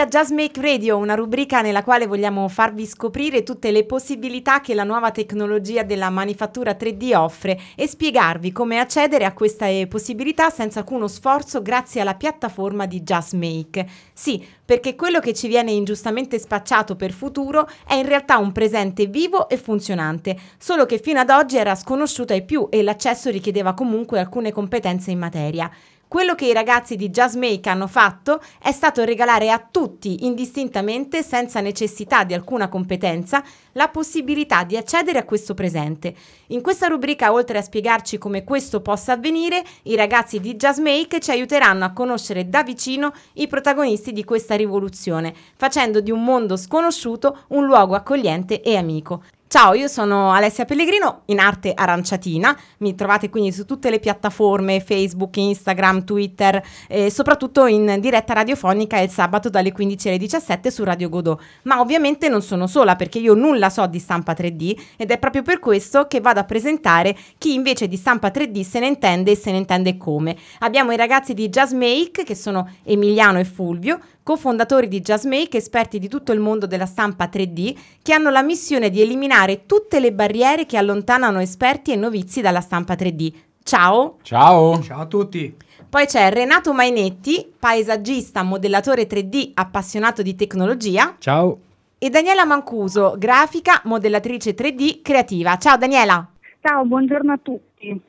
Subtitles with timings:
[0.00, 4.72] A Just Make Radio, una rubrica nella quale vogliamo farvi scoprire tutte le possibilità che
[4.72, 10.78] la nuova tecnologia della manifattura 3D offre e spiegarvi come accedere a queste possibilità senza
[10.78, 13.86] alcuno sforzo grazie alla piattaforma di Just Make.
[14.14, 19.04] Sì, perché quello che ci viene ingiustamente spacciato per futuro è in realtà un presente
[19.04, 23.74] vivo e funzionante, solo che fino ad oggi era sconosciuto ai più e l'accesso richiedeva
[23.74, 25.70] comunque alcune competenze in materia.
[26.10, 31.22] Quello che i ragazzi di Just Make hanno fatto è stato regalare a tutti, indistintamente,
[31.22, 36.12] senza necessità di alcuna competenza, la possibilità di accedere a questo presente.
[36.48, 41.20] In questa rubrica, oltre a spiegarci come questo possa avvenire, i ragazzi di Just Make
[41.20, 46.56] ci aiuteranno a conoscere da vicino i protagonisti di questa rivoluzione, facendo di un mondo
[46.56, 49.22] sconosciuto un luogo accogliente e amico.
[49.52, 54.78] Ciao, io sono Alessia Pellegrino, in arte aranciatina, mi trovate quindi su tutte le piattaforme
[54.78, 60.84] Facebook, Instagram, Twitter e soprattutto in diretta radiofonica il sabato dalle 15 alle 17 su
[60.84, 61.42] Radio Godot.
[61.62, 65.42] Ma ovviamente non sono sola perché io nulla so di stampa 3D ed è proprio
[65.42, 69.36] per questo che vado a presentare chi invece di stampa 3D se ne intende e
[69.36, 70.36] se ne intende come.
[70.60, 75.98] Abbiamo i ragazzi di Just Make che sono Emiliano e Fulvio, cofondatori di JazzMake, esperti
[75.98, 80.12] di tutto il mondo della stampa 3D, che hanno la missione di eliminare tutte le
[80.12, 83.32] barriere che allontanano esperti e novizi dalla stampa 3D.
[83.62, 84.18] Ciao!
[84.22, 84.80] Ciao!
[84.82, 85.56] Ciao a tutti!
[85.88, 91.16] Poi c'è Renato Mainetti, paesaggista, modellatore 3D, appassionato di tecnologia.
[91.18, 91.58] Ciao!
[91.98, 95.56] E Daniela Mancuso, grafica, modellatrice 3D, creativa.
[95.58, 96.26] Ciao Daniela!
[96.62, 98.00] Ciao, buongiorno a tutti!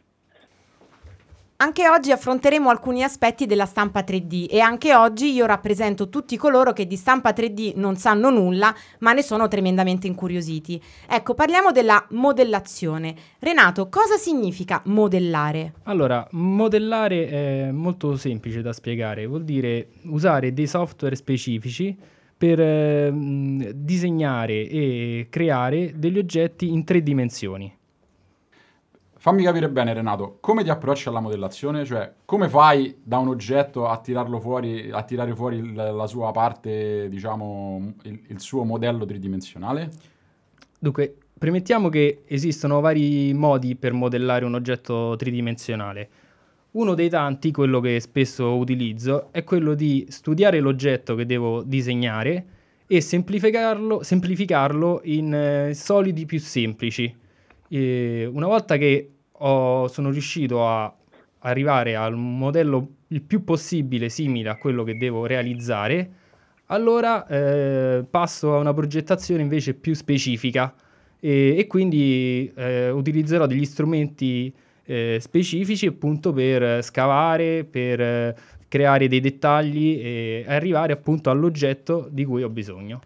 [1.62, 6.74] Anche oggi affronteremo alcuni aspetti della stampa 3D e anche oggi io rappresento tutti coloro
[6.74, 10.82] che di stampa 3D non sanno nulla, ma ne sono tremendamente incuriositi.
[11.08, 13.14] Ecco, parliamo della modellazione.
[13.38, 15.74] Renato, cosa significa modellare?
[15.84, 21.96] Allora, modellare è molto semplice da spiegare, vuol dire usare dei software specifici
[22.36, 23.14] per eh,
[23.76, 27.72] disegnare e creare degli oggetti in tre dimensioni.
[29.22, 31.86] Fammi capire bene, Renato, come ti approcci alla modellazione?
[31.86, 36.32] Cioè, come fai da un oggetto a tirarlo fuori, a tirare fuori il, la sua
[36.32, 39.92] parte, diciamo, il, il, suo modello tridimensionale?
[40.80, 46.10] Dunque, premettiamo che esistono vari modi per modellare un oggetto tridimensionale.
[46.72, 52.46] Uno dei tanti, quello che spesso utilizzo, è quello di studiare l'oggetto che devo disegnare
[52.88, 57.21] e semplificarlo, semplificarlo in eh, solidi più semplici
[57.74, 60.94] e una volta che ho, sono riuscito a
[61.40, 66.12] arrivare al modello il più possibile simile a quello che devo realizzare,
[66.66, 70.74] allora eh, passo a una progettazione invece più specifica
[71.18, 74.54] e, e quindi eh, utilizzerò degli strumenti
[74.84, 78.36] eh, specifici appunto per scavare, per
[78.68, 83.00] creare dei dettagli e arrivare appunto all'oggetto di cui ho bisogno.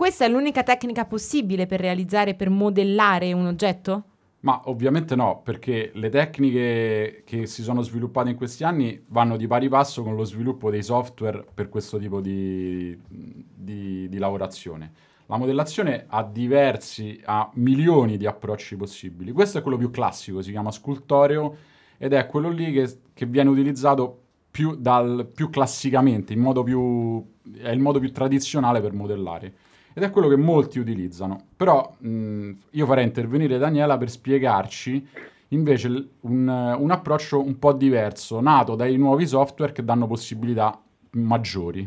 [0.00, 4.04] Questa è l'unica tecnica possibile per realizzare, per modellare un oggetto?
[4.40, 9.46] Ma ovviamente no, perché le tecniche che si sono sviluppate in questi anni vanno di
[9.46, 14.90] pari passo con lo sviluppo dei software per questo tipo di, di, di lavorazione.
[15.26, 19.32] La modellazione ha diversi, ha milioni di approcci possibili.
[19.32, 21.56] Questo è quello più classico, si chiama scultoreo
[21.98, 27.22] ed è quello lì che, che viene utilizzato più, dal, più classicamente, più,
[27.58, 29.54] è il modo più tradizionale per modellare
[30.00, 31.38] ed è quello che molti utilizzano.
[31.54, 35.06] Però mh, io farei intervenire Daniela per spiegarci
[35.48, 35.88] invece
[36.20, 40.80] un, un, approccio un po' diverso, nato dai nuovi software che danno possibilità
[41.12, 41.86] maggiori.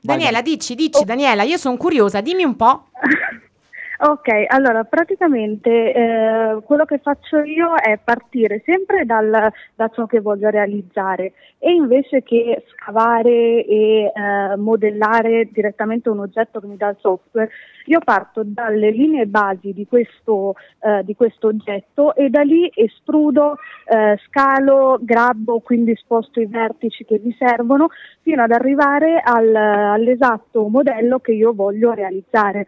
[0.00, 0.42] Daniela, Vai.
[0.42, 1.04] dici, dici, oh.
[1.04, 2.86] Daniela, io sono curiosa, dimmi un po'.
[4.04, 9.30] Ok, allora praticamente eh, quello che faccio io è partire sempre dal,
[9.76, 16.58] da ciò che voglio realizzare e invece che scavare e eh, modellare direttamente un oggetto
[16.58, 17.48] che mi dà il software,
[17.84, 23.54] io parto dalle linee basi di questo, eh, di questo oggetto e da lì estrudo,
[23.84, 27.90] eh, scalo, grabbo, quindi sposto i vertici che mi servono
[28.22, 32.66] fino ad arrivare al, all'esatto modello che io voglio realizzare.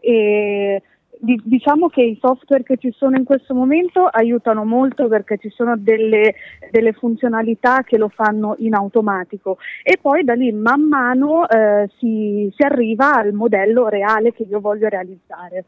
[0.00, 0.82] E
[1.18, 5.74] diciamo che i software che ci sono in questo momento aiutano molto perché ci sono
[5.76, 6.34] delle,
[6.70, 12.52] delle funzionalità che lo fanno in automatico e poi da lì man mano eh, si,
[12.54, 15.64] si, arriva al modello reale che io voglio realizzare.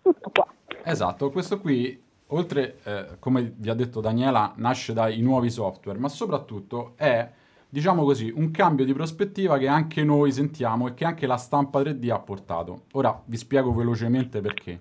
[0.00, 0.46] Tutto qua.
[0.82, 6.08] Esatto, questo qui oltre, eh, come vi ha detto Daniela, nasce dai nuovi software, ma
[6.08, 7.28] soprattutto è
[7.72, 11.80] diciamo così, un cambio di prospettiva che anche noi sentiamo e che anche la stampa
[11.80, 12.82] 3D ha portato.
[12.92, 14.78] Ora vi spiego velocemente perché.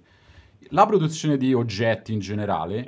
[0.71, 2.83] La produzione di oggetti in generale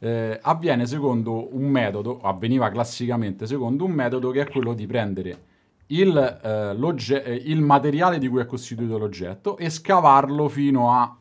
[0.00, 5.38] eh, avviene secondo un metodo, avveniva classicamente secondo un metodo che è quello di prendere
[5.86, 11.16] il, eh, eh, il materiale di cui è costituito l'oggetto e scavarlo fino a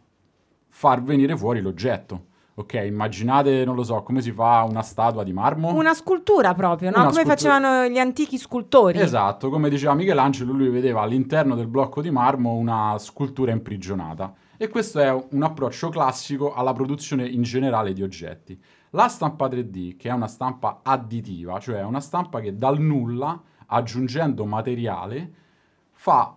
[0.67, 2.25] far venire fuori l'oggetto.
[2.59, 5.75] Ok, immaginate, non lo so, come si fa una statua di marmo?
[5.75, 7.01] Una scultura proprio, no?
[7.01, 7.35] Una come scultura.
[7.35, 8.99] facevano gli antichi scultori.
[8.99, 14.33] Esatto, come diceva Michelangelo, lui vedeva all'interno del blocco di marmo una scultura imprigionata.
[14.57, 18.59] E questo è un approccio classico alla produzione in generale di oggetti.
[18.89, 24.45] La stampa 3D, che è una stampa additiva, cioè una stampa che dal nulla, aggiungendo
[24.45, 25.31] materiale,
[25.91, 26.35] fa,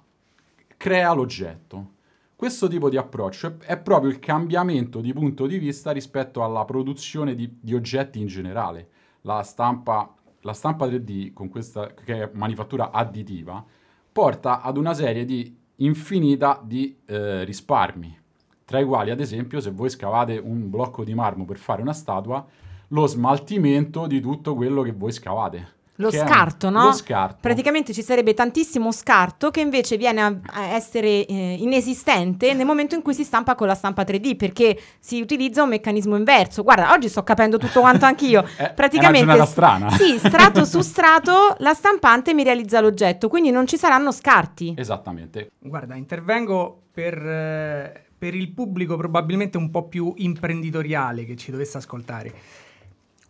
[0.77, 1.93] crea l'oggetto.
[2.41, 7.35] Questo tipo di approccio è, proprio il cambiamento di punto di vista rispetto alla produzione
[7.35, 8.89] di, di oggetti in generale.
[9.21, 13.63] La stampa, la stampa 3D, con questa che è manifattura additiva,
[14.11, 18.19] porta ad una serie di infinita di eh, risparmi,
[18.65, 21.93] tra i quali ad esempio se voi scavate un blocco di marmo per fare una
[21.93, 22.43] statua,
[22.89, 25.80] lo smaltimento di tutto quello che voi scavate.
[26.01, 26.85] Lo scarto, un, no?
[26.87, 27.39] Lo scarto.
[27.41, 32.95] Praticamente ci sarebbe tantissimo scarto che invece viene a, a essere eh, inesistente nel momento
[32.95, 36.63] in cui si stampa con la stampa 3D perché si utilizza un meccanismo inverso.
[36.63, 38.45] Guarda, oggi sto capendo tutto quanto anch'io.
[38.57, 39.91] è, Praticamente è una strana.
[39.91, 44.75] Sì, strato su strato la stampante mi realizza l'oggetto, quindi non ci saranno scarti.
[44.77, 45.53] Esattamente.
[45.59, 51.79] Guarda, intervengo per eh, per il pubblico probabilmente un po' più imprenditoriale che ci dovesse
[51.79, 52.35] ascoltare.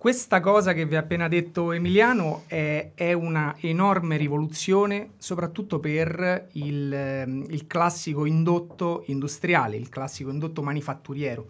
[0.00, 6.48] Questa cosa che vi ha appena detto Emiliano è, è una enorme rivoluzione, soprattutto per
[6.52, 11.48] il, ehm, il classico indotto industriale, il classico indotto manifatturiero.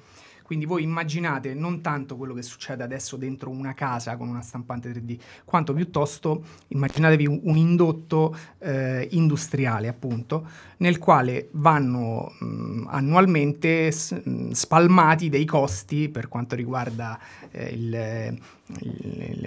[0.51, 4.91] Quindi voi immaginate non tanto quello che succede adesso dentro una casa con una stampante
[4.91, 10.49] 3D, quanto piuttosto immaginatevi un, indotto eh, industriale, appunto,
[10.79, 17.17] nel quale vanno mh, annualmente s- spalmati dei costi per quanto riguarda
[17.53, 18.39] eh, il,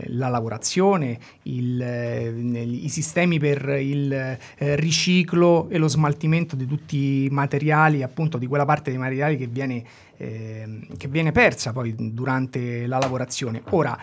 [0.07, 1.81] la lavorazione, il,
[2.83, 4.37] i sistemi per il eh,
[4.75, 9.47] riciclo e lo smaltimento di tutti i materiali, appunto di quella parte dei materiali che
[9.47, 9.83] viene
[10.17, 13.61] eh, che viene persa poi durante la lavorazione.
[13.71, 13.97] Ora,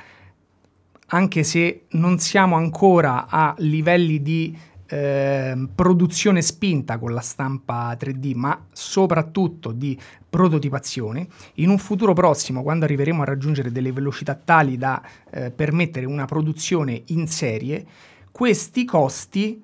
[1.13, 4.57] anche se non siamo ancora a livelli di
[4.93, 9.99] eh, produzione spinta con la stampa 3D, ma soprattutto di
[10.29, 15.01] prototipazione, in un futuro prossimo, quando arriveremo a raggiungere delle velocità tali da
[15.31, 17.87] eh, permettere una produzione in serie,
[18.33, 19.63] questi costi,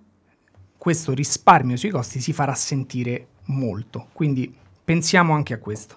[0.79, 4.07] questo risparmio sui costi si farà sentire molto.
[4.13, 5.97] Quindi pensiamo anche a questo.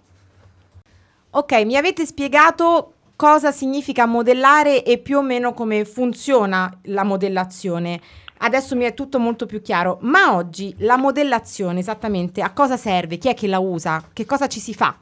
[1.32, 8.00] Ok, mi avete spiegato cosa significa modellare e più o meno come funziona la modellazione.
[8.42, 13.18] Adesso mi è tutto molto più chiaro, ma oggi la modellazione esattamente a cosa serve?
[13.18, 14.02] Chi è che la usa?
[14.14, 14.98] Che cosa ci si fa?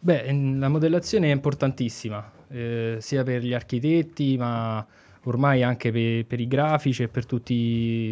[0.00, 4.84] Beh, la modellazione è importantissima, eh, sia per gli architetti, ma
[5.24, 7.54] ormai anche per, per, i grafici e per tutti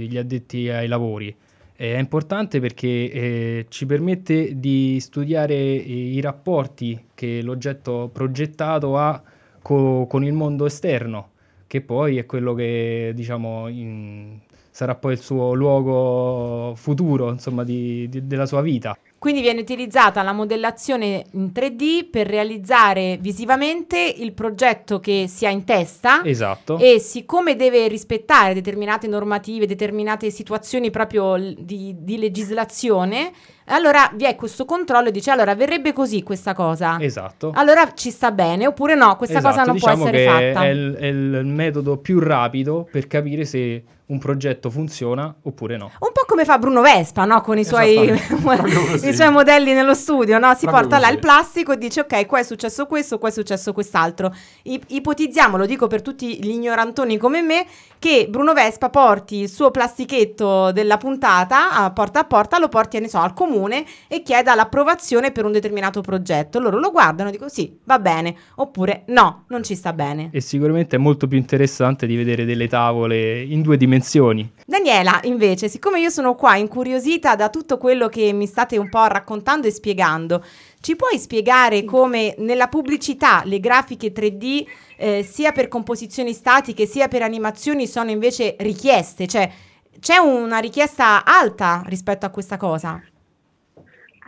[0.09, 1.35] gli addetti ai lavori.
[1.75, 9.21] È importante perché eh, ci permette di studiare i rapporti che l'oggetto progettato ha
[9.61, 11.31] co- con il mondo esterno,
[11.67, 14.39] che poi è quello che diciamo in,
[14.71, 18.97] sarà poi il suo luogo futuro, insomma, di, di, della sua vita.
[19.27, 25.51] Quindi viene utilizzata la modellazione in 3D per realizzare visivamente il progetto che si ha
[25.51, 26.23] in testa.
[26.23, 26.79] Esatto.
[26.79, 33.33] E siccome deve rispettare determinate normative, determinate situazioni proprio di, di legislazione,
[33.65, 36.97] allora vi è questo controllo e dice allora verrebbe così questa cosa.
[37.01, 37.51] Esatto.
[37.53, 40.67] Allora ci sta bene oppure no, questa esatto, cosa non diciamo può essere fatta.
[40.67, 45.91] È il, è il metodo più rapido per capire se un progetto funziona oppure no.
[45.99, 47.41] Un po' come fa Bruno Vespa, no?
[47.41, 48.09] Con i suoi,
[49.03, 50.55] i suoi modelli nello studio, no?
[50.55, 51.01] Si Proprio porta così.
[51.01, 54.33] là il plastico e dice ok, qua è successo questo, qua è successo quest'altro.
[54.63, 57.67] I- ipotizziamo, lo dico per tutti gli ignorantoni come me,
[57.99, 63.01] che Bruno Vespa porti il suo plastichetto della puntata a porta a porta, lo porti,
[63.01, 66.61] ne so, al comune e chieda l'approvazione per un determinato progetto.
[66.61, 70.29] Loro lo guardano e dicono sì, va bene, oppure no, non ci sta bene.
[70.31, 74.49] E sicuramente è molto più interessante di vedere delle tavole in due dimensioni dimensioni.
[74.67, 79.07] Daniela, invece, siccome io sono qua incuriosita da tutto quello che mi state un po'
[79.07, 80.45] raccontando e spiegando,
[80.81, 87.09] ci puoi spiegare come nella pubblicità le grafiche 3D eh, sia per composizioni statiche sia
[87.09, 89.27] per animazioni sono invece richieste?
[89.27, 89.51] Cioè
[89.99, 93.03] c'è una richiesta alta rispetto a questa cosa?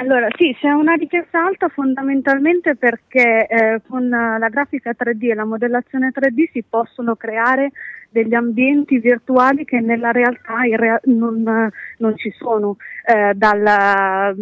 [0.01, 5.45] Allora sì, c'è una richiesta alta fondamentalmente perché eh, con la grafica 3D e la
[5.45, 7.73] modellazione 3D si possono creare
[8.09, 12.77] degli ambienti virtuali che nella realtà rea- non, non, ci sono.
[13.05, 14.35] Eh, dalla,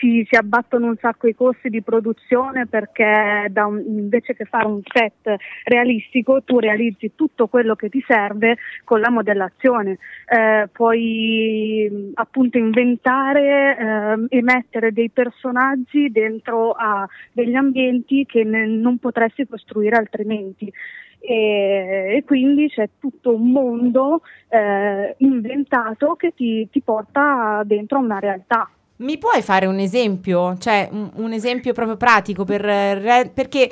[0.00, 4.80] si, si, abbattono un sacco i costi di produzione perché un, invece che fare un
[4.82, 9.98] set realistico tu realizzi tutto quello che ti serve con la modellazione.
[10.26, 18.66] Eh, puoi appunto inventare eh, e mettere dei personaggi dentro a degli ambienti che ne,
[18.66, 20.72] non potresti costruire altrimenti.
[21.20, 28.00] E, e, quindi c'è tutto un mondo eh, inventato che ti, ti porta dentro a
[28.00, 28.68] una realtà.
[28.96, 30.56] Mi puoi fare un esempio?
[30.58, 33.70] Cioè, un, un esempio proprio pratico per, perché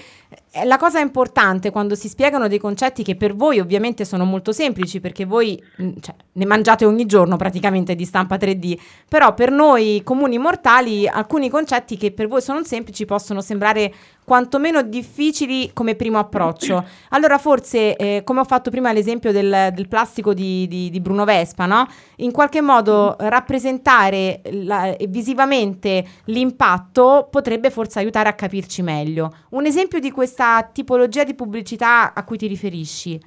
[0.64, 5.00] la cosa importante quando si spiegano dei concetti che per voi ovviamente sono molto semplici
[5.00, 8.78] perché voi mm, cioè, ne mangiate ogni giorno praticamente di stampa 3D,
[9.08, 13.92] però per noi comuni mortali alcuni concetti che per voi sono semplici possono sembrare
[14.28, 16.84] quantomeno difficili come primo approccio.
[17.10, 21.24] Allora forse, eh, come ho fatto prima l'esempio del, del plastico di, di, di, Bruno
[21.24, 21.86] Vespa, no?
[22.16, 29.32] in qualche modo rappresentare la, visivamente l'impatto potrebbe forse aiutare a capirci meglio.
[29.50, 33.18] Un esempio di questa tipologia di pubblicità a cui ti riferisci?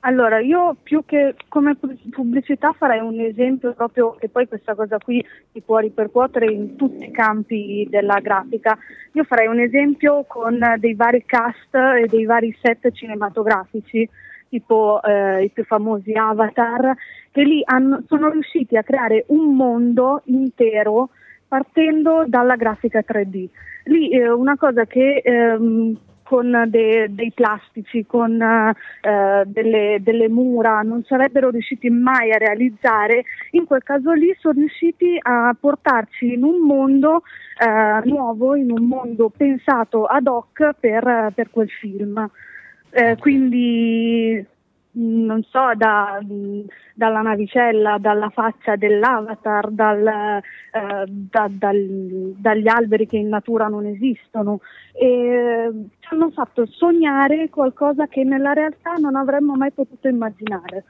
[0.00, 1.76] Allora, io più che come
[2.10, 7.04] pubblicità farei un esempio proprio che poi questa cosa qui si può ripercuotere in tutti
[7.04, 8.76] i campi della grafica.
[9.12, 14.08] Io farei un esempio con dei vari cast e dei vari set cinematografici,
[14.50, 16.94] tipo eh, i più famosi Avatar,
[17.30, 21.10] che lì hanno, sono riusciti a creare un mondo intero
[21.48, 23.48] partendo dalla grafica 3D.
[23.84, 25.96] Lì eh, una cosa che ehm,
[26.30, 33.24] con de, dei plastici, con eh, delle, delle, mura, non sarebbero riusciti mai a realizzare,
[33.50, 37.22] in quel caso lì sono riusciti a portarci in un mondo
[37.58, 42.30] eh, nuovo, in un mondo pensato ad hoc per, per quel film.
[42.90, 44.46] Eh, quindi
[44.92, 46.18] non so, da,
[46.94, 53.86] dalla navicella, dalla faccia dell'avatar, dal, eh, da, dal, dagli alberi che in natura non
[53.86, 54.60] esistono.
[54.92, 60.84] E ci hanno fatto sognare qualcosa che nella realtà non avremmo mai potuto immaginare.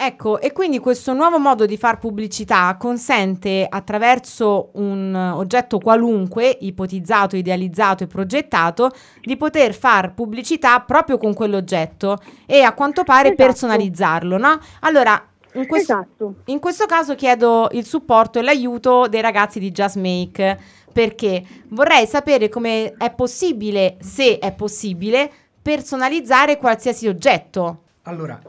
[0.00, 7.34] Ecco, e quindi questo nuovo modo di far pubblicità consente attraverso un oggetto qualunque, ipotizzato,
[7.34, 13.42] idealizzato e progettato, di poter far pubblicità proprio con quell'oggetto e a quanto pare esatto.
[13.42, 14.60] personalizzarlo, no?
[14.82, 15.20] Allora,
[15.54, 16.34] in questo, esatto.
[16.44, 20.58] in questo caso chiedo il supporto e l'aiuto dei ragazzi di Just Make
[20.92, 25.28] perché vorrei sapere come è possibile, se è possibile,
[25.60, 27.82] personalizzare qualsiasi oggetto.
[28.02, 28.40] Allora,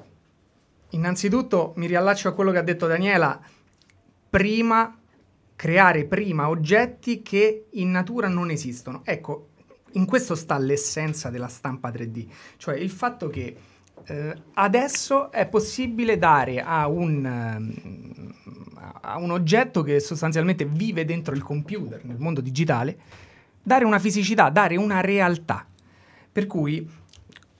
[0.92, 3.40] Innanzitutto mi riallaccio a quello che ha detto Daniela,
[4.30, 5.00] prima
[5.60, 9.02] creare prima oggetti che in natura non esistono.
[9.04, 9.50] Ecco,
[9.94, 13.58] in questo sta l'essenza della stampa 3D, cioè il fatto che
[14.06, 18.34] eh, adesso è possibile dare a un,
[19.02, 22.98] a un oggetto che sostanzialmente vive dentro il computer, nel mondo digitale,
[23.62, 25.66] dare una fisicità, dare una realtà.
[26.32, 26.88] Per cui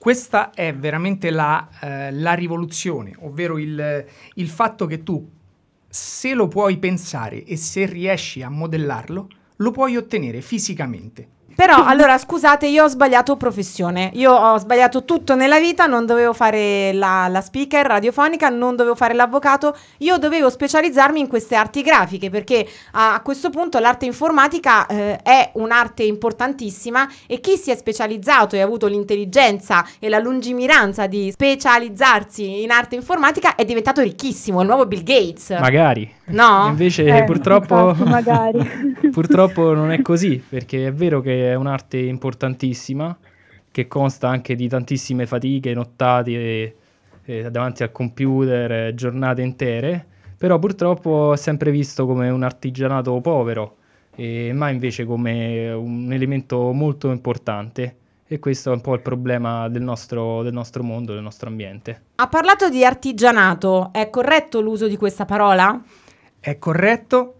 [0.00, 5.30] questa è veramente la, eh, la rivoluzione, ovvero il, il fatto che tu,
[5.86, 11.28] se lo puoi pensare e se riesci a modellarlo, lo puoi ottenere fisicamente.
[11.60, 14.10] Però allora scusate, io ho sbagliato professione.
[14.14, 18.94] Io ho sbagliato tutto nella vita, non dovevo fare la, la, speaker radiofonica, non dovevo
[18.94, 24.06] fare l'avvocato, io dovevo specializzarmi in queste arti grafiche perché a, a questo punto l'arte
[24.06, 30.08] informatica eh, è un'arte importantissima e chi si è specializzato e ha avuto l'intelligenza e
[30.08, 35.50] la lungimiranza di specializzarsi in arte informatica è diventato ricchissimo, il nuovo Bill Gates.
[35.60, 36.10] Magari.
[36.30, 36.68] No?
[36.68, 37.94] Invece eh, purtroppo,
[39.10, 43.16] purtroppo non è così perché è vero che è un'arte importantissima
[43.70, 46.76] che consta anche di tantissime fatiche, nottate e,
[47.24, 53.76] e davanti al computer, giornate intere, però purtroppo è sempre visto come un artigianato povero,
[54.16, 57.96] e mai invece come un elemento molto importante.
[58.26, 62.02] E questo è un po' il problema del nostro, del nostro mondo, del nostro ambiente.
[62.14, 65.82] Ha parlato di artigianato, è corretto l'uso di questa parola?
[66.38, 67.34] È corretto,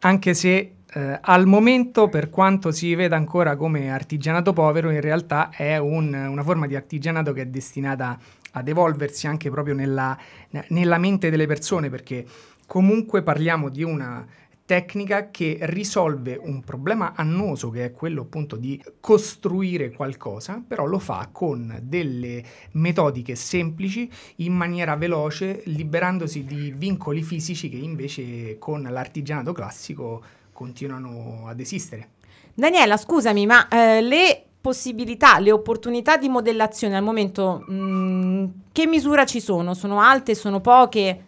[0.00, 5.48] anche se eh, al momento, per quanto si veda ancora come artigianato povero, in realtà
[5.50, 8.18] è un, una forma di artigianato che è destinata
[8.52, 10.16] ad evolversi anche proprio nella,
[10.68, 12.26] nella mente delle persone, perché
[12.66, 14.26] comunque parliamo di una
[14.64, 20.98] tecnica che risolve un problema annoso che è quello appunto di costruire qualcosa, però lo
[20.98, 28.82] fa con delle metodiche semplici in maniera veloce, liberandosi di vincoli fisici che invece con
[28.82, 30.22] l'artigianato classico
[30.52, 32.08] continuano ad esistere.
[32.54, 38.86] Daniela, scusami, ma eh, le possibilità, le opportunità di modellazione al momento, mh, mm, che
[38.86, 39.74] misura ci sono?
[39.74, 41.24] Sono alte, sono poche?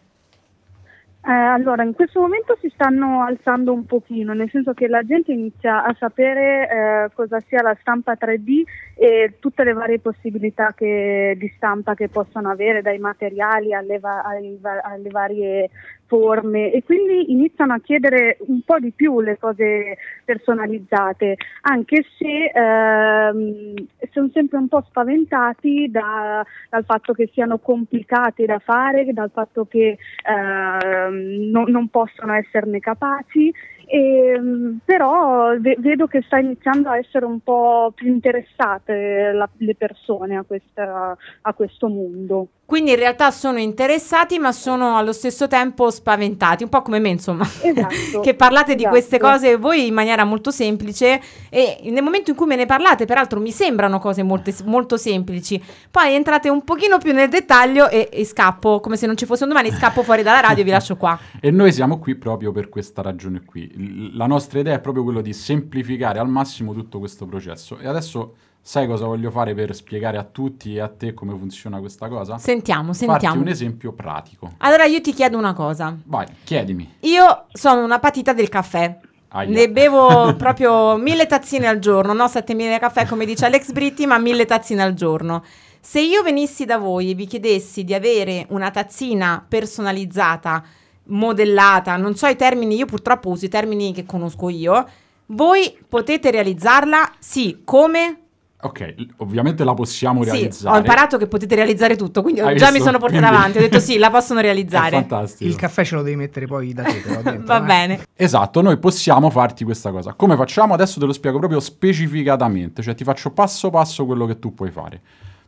[1.26, 5.32] Eh, allora, in questo momento si stanno alzando un pochino, nel senso che la gente
[5.32, 8.62] inizia a sapere eh, cosa sia la stampa 3D
[8.94, 14.22] e tutte le varie possibilità che, di stampa che possono avere, dai materiali alle, va-
[14.22, 15.70] alle, va- alle varie
[16.14, 22.52] forme e quindi iniziano a chiedere un po' di più le cose personalizzate, anche se
[22.54, 23.74] ehm,
[24.12, 29.66] sono sempre un po' spaventati da, dal fatto che siano complicati da fare, dal fatto
[29.66, 33.52] che ehm, no, non possono esserne capaci
[33.86, 34.40] e,
[34.84, 40.36] però ve- vedo che sta iniziando a essere un po' più interessate la- le persone
[40.36, 42.48] a, questa- a questo mondo.
[42.66, 47.10] Quindi in realtà sono interessati, ma sono allo stesso tempo spaventati, un po' come me,
[47.10, 47.44] insomma.
[47.44, 48.20] Esatto.
[48.24, 48.88] che parlate di esatto.
[48.90, 53.04] queste cose voi in maniera molto semplice e nel momento in cui me ne parlate,
[53.04, 55.62] peraltro mi sembrano cose molto, molto semplici.
[55.90, 59.42] Poi entrate un pochino più nel dettaglio e, e scappo, come se non ci fosse
[59.42, 61.18] un domani, scappo fuori dalla radio e vi lascio qua.
[61.44, 63.70] E noi siamo qui proprio per questa ragione qui.
[64.14, 67.78] La nostra idea è proprio quello di semplificare al massimo tutto questo processo.
[67.78, 71.80] E adesso sai cosa voglio fare per spiegare a tutti e a te come funziona
[71.80, 72.38] questa cosa?
[72.38, 73.40] Sentiamo, Farti sentiamo.
[73.40, 74.52] un esempio pratico.
[74.58, 75.96] Allora io ti chiedo una cosa.
[76.04, 76.94] Vai, chiedimi.
[77.00, 78.98] Io sono una patita del caffè.
[79.28, 79.50] Aia.
[79.50, 84.16] Ne bevo proprio mille tazzine al giorno, no 7000 caffè come dice Alex Britti, ma
[84.18, 85.42] mille tazzine al giorno.
[85.80, 90.64] Se io venissi da voi e vi chiedessi di avere una tazzina personalizzata,
[91.06, 94.86] modellata, non so i termini, io purtroppo uso i termini che conosco io,
[95.26, 97.12] voi potete realizzarla?
[97.18, 98.18] Sì, come?
[98.64, 100.74] Ok, ovviamente la possiamo Sì, realizzare.
[100.74, 102.86] ho imparato che potete realizzare tutto, quindi Hai già mi visto?
[102.86, 104.90] sono portata Quindi- avanti, ho detto sì, la possono È realizzare.
[104.96, 105.50] fantastico.
[105.50, 107.66] Il caffè ce lo devi mettere poi da te, però, dentro, Va eh.
[107.66, 108.06] bene.
[108.14, 110.14] Esatto, noi possiamo farti questa cosa.
[110.14, 110.72] Come facciamo?
[110.72, 114.70] Adesso te lo spiego proprio specificatamente, cioè ti faccio passo passo quello che tu puoi
[114.70, 115.00] fare.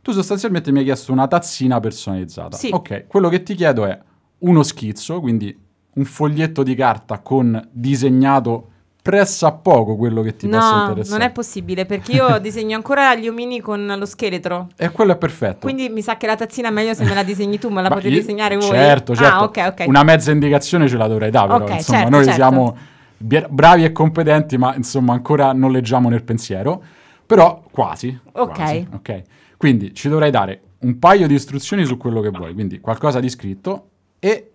[0.03, 2.55] Tu sostanzialmente mi hai chiesto una tazzina personalizzata.
[2.55, 2.69] Sì.
[2.71, 3.97] Ok, quello che ti chiedo è
[4.39, 5.55] uno schizzo, quindi
[5.93, 8.69] un foglietto di carta con disegnato
[9.07, 11.17] pressa poco quello che ti possa No, interessare.
[11.17, 14.67] non è possibile perché io disegno ancora gli omini con lo scheletro.
[14.75, 15.59] E quello è perfetto.
[15.61, 17.87] Quindi mi sa che la tazzina è meglio se me la disegni tu, me la
[17.87, 18.67] potete disegnare voi.
[18.67, 19.33] Certo, certo.
[19.33, 19.87] Ah, ok, ok.
[19.87, 22.35] Una mezza indicazione ce la dovrei dare, però insomma, certo, noi certo.
[22.35, 22.77] siamo
[23.17, 26.83] bravi e competenti, ma insomma ancora non leggiamo nel pensiero,
[27.25, 28.19] però quasi.
[28.33, 28.53] Ok.
[28.53, 29.21] quasi, ok.
[29.55, 33.29] Quindi ci dovrai dare un paio di istruzioni su quello che vuoi, quindi qualcosa di
[33.29, 34.51] scritto e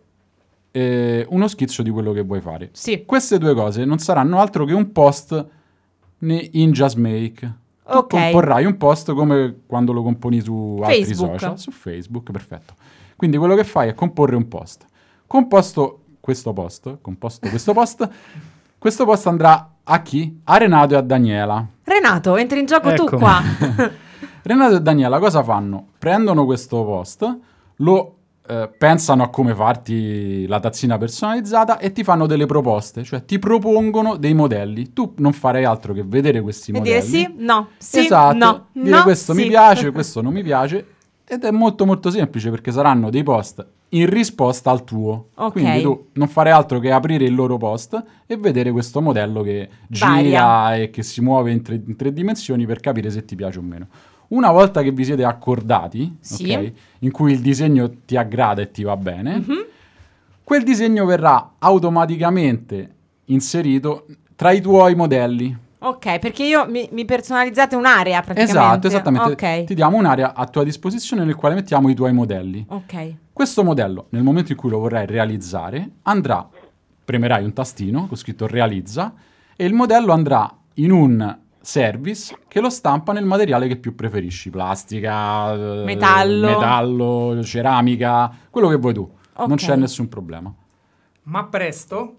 [0.70, 2.70] eh, uno schizzo di quello che vuoi fare.
[2.72, 3.04] Sì.
[3.04, 5.46] Queste due cose non saranno altro che un post
[6.20, 7.60] in JustMake.
[7.84, 8.06] Tu Ok.
[8.08, 11.38] comporrai un post come quando lo componi su altri Facebook.
[11.40, 12.74] social, su Facebook, perfetto.
[13.16, 14.86] Quindi quello che fai è comporre un post.
[15.26, 18.08] Composto questo post, composto questo post,
[18.78, 20.40] questo post andrà a chi?
[20.44, 21.66] A Renato e a Daniela.
[21.84, 23.16] Renato, entri in gioco tu Ecco.
[23.18, 23.40] qua.
[24.42, 25.88] Renato e Daniela cosa fanno?
[25.98, 27.38] Prendono questo post,
[27.76, 28.16] lo
[28.52, 33.38] eh, pensano a come farti la tazzina personalizzata e ti fanno delle proposte, cioè ti
[33.38, 34.92] propongono dei modelli.
[34.92, 37.06] Tu non farei altro che vedere questi e modelli.
[37.06, 39.48] dire sì, no, sì, esatto, no, dire no, questo mi sì.
[39.48, 40.86] piace, questo non mi piace.
[41.24, 45.28] Ed è molto molto semplice perché saranno dei post in risposta al tuo.
[45.34, 45.52] Ok.
[45.52, 49.68] Quindi tu non fare altro che aprire il loro post e vedere questo modello che
[49.88, 50.76] gira Varia.
[50.76, 53.62] e che si muove in tre, in tre dimensioni per capire se ti piace o
[53.62, 53.88] meno.
[54.32, 56.52] Una volta che vi siete accordati, Sì.
[56.54, 59.64] ok, in cui il disegno ti aggrada e ti va bene, Mhm.
[60.42, 62.94] quel disegno verrà automaticamente
[63.26, 65.54] inserito tra i tuoi modelli.
[65.80, 68.58] Ok, perché io mi, mi personalizzate un'area praticamente.
[68.58, 69.32] Esatto, esattamente.
[69.32, 69.64] Ok.
[69.64, 72.64] Ti diamo un'area a tua disposizione nel quale mettiamo i tuoi modelli.
[72.68, 73.14] Ok.
[73.32, 76.48] Questo modello, nel momento in cui lo vorrai realizzare, andrà,
[77.04, 79.12] premerai un tastino con scritto realizza
[79.56, 84.50] e il modello andrà in un service che lo stampa nel materiale che più preferisci,
[84.50, 86.46] plastica, eh, Metallo.
[86.48, 89.10] metallo, ceramica, quello che vuoi tu.
[89.38, 89.58] Non Ok.
[89.58, 90.52] c'è nessun problema.
[91.24, 92.16] Ma presto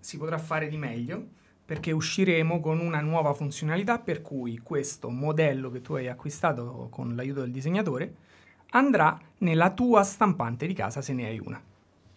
[0.00, 1.24] si potrà fare di meglio
[1.66, 7.14] perché usciremo con una nuova funzionalità per cui questo modello che tu hai acquistato con
[7.16, 8.14] l'aiuto del disegnatore
[8.70, 11.60] andrà nella tua stampante di casa se ne hai una.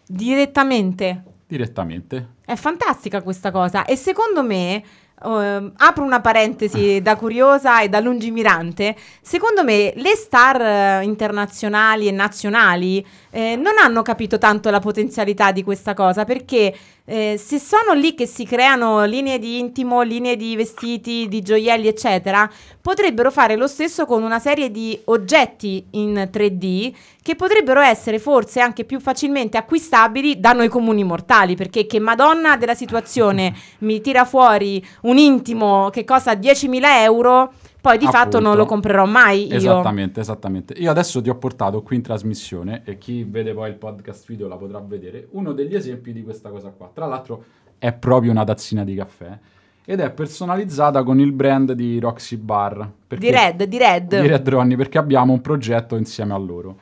[0.05, 1.23] Direttamente.
[1.47, 2.35] Direttamente.
[2.45, 4.83] È fantastica questa cosa e secondo me,
[5.23, 12.07] ehm, apro una parentesi da curiosa e da lungimirante, secondo me le star eh, internazionali
[12.07, 16.73] e nazionali eh, non hanno capito tanto la potenzialità di questa cosa perché
[17.09, 21.87] eh, se sono lì che si creano linee di intimo, linee di vestiti, di gioielli
[21.87, 22.47] eccetera,
[22.79, 26.93] potrebbero fare lo stesso con una serie di oggetti in 3D
[27.23, 32.57] che potrebbero essere forse anche più facilmente acquistabili da noi comuni mortali, perché che Madonna
[32.57, 38.47] della situazione mi tira fuori un intimo che costa 10.000 euro, poi di fatto non
[38.51, 38.57] Appunto.
[38.57, 39.55] lo comprerò mai io.
[39.55, 40.73] Esattamente, esattamente.
[40.73, 44.47] Io adesso ti ho portato qui in trasmissione e chi vede poi il podcast video
[44.47, 46.89] la potrà vedere, uno degli esempi di questa cosa qua.
[46.93, 47.43] Tra l'altro
[47.77, 49.37] è proprio una tazzina di caffè
[49.85, 52.91] ed è personalizzata con il brand di Roxy Bar.
[53.07, 54.19] perché- Di Red, di Red.
[54.21, 56.77] di Red Ronnie perché abbiamo un progetto insieme a loro.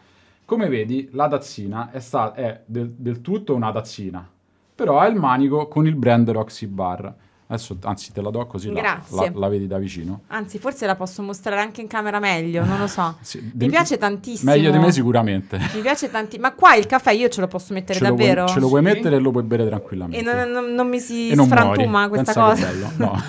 [0.46, 4.28] Come vedi, la tazzina è, sta- è del, del tutto una tazzina,
[4.74, 7.14] però ha il manico con il brand Roxy Bar.
[7.50, 10.22] Adesso, anzi, te la do così la, la- la vedi da vicino.
[10.28, 13.16] Anzi, forse la posso mostrare anche in camera meglio, non lo so.
[13.24, 14.52] Sì, Mi de- piace tantissimo.
[14.52, 15.58] Meglio di me sicuramente.
[15.74, 16.38] Mi piace tanti.
[16.40, 18.44] Ma qua il caffè io ce lo posso mettere Ce lo, davvero?
[18.44, 18.88] puoi, ce lo puoi Sì.
[18.94, 20.34] mettere e lo puoi bere E tranquillamente.
[20.34, 22.10] non, non- non mi si E non sfrantuma muori.
[22.22, 22.66] questa Pensa cosa.
[22.66, 23.24] bello, no.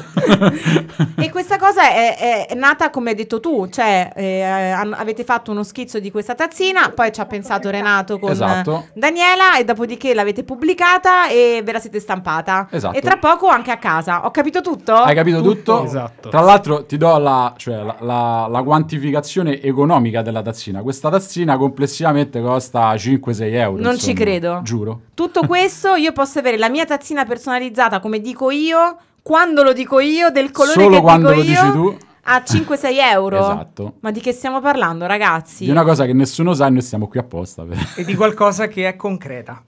[1.16, 5.62] e questa cosa è, è- nata come hai detto tu, cioè eh, avete fatto uno
[5.62, 8.88] schizzo di questa tazzina, poi ci ha pensato Renato con Esatto.
[8.94, 12.66] Daniela e dopodiché l'avete pubblicata e ve la siete stampata.
[12.70, 12.96] Esatto.
[12.96, 14.06] E tra poco anche a casa.
[14.16, 14.94] Ho capito tutto?
[14.94, 15.84] Hai capito tutto?
[15.84, 16.28] Esatto.
[16.30, 20.82] Tra l'altro ti do la, cioè, la, la- la quantificazione economica della tazzina.
[20.82, 23.82] Questa tazzina complessivamente costa 5-6 euro.
[23.82, 24.14] Non ci insomma.
[24.14, 24.60] credo.
[24.62, 25.00] Giuro.
[25.14, 30.00] Tutto questo io posso avere la mia tazzina personalizzata come dico io, quando lo dico
[30.00, 31.96] io, del colore Solo che quando dico lo io, dici tu.
[32.24, 33.38] a 5-6 euro.
[33.38, 33.92] Esatto.
[34.00, 35.64] Ma di che stiamo parlando, ragazzi?
[35.64, 37.64] Di una cosa che nessuno sa e noi stiamo qui apposta.
[37.64, 39.62] per- E di qualcosa che è concreta.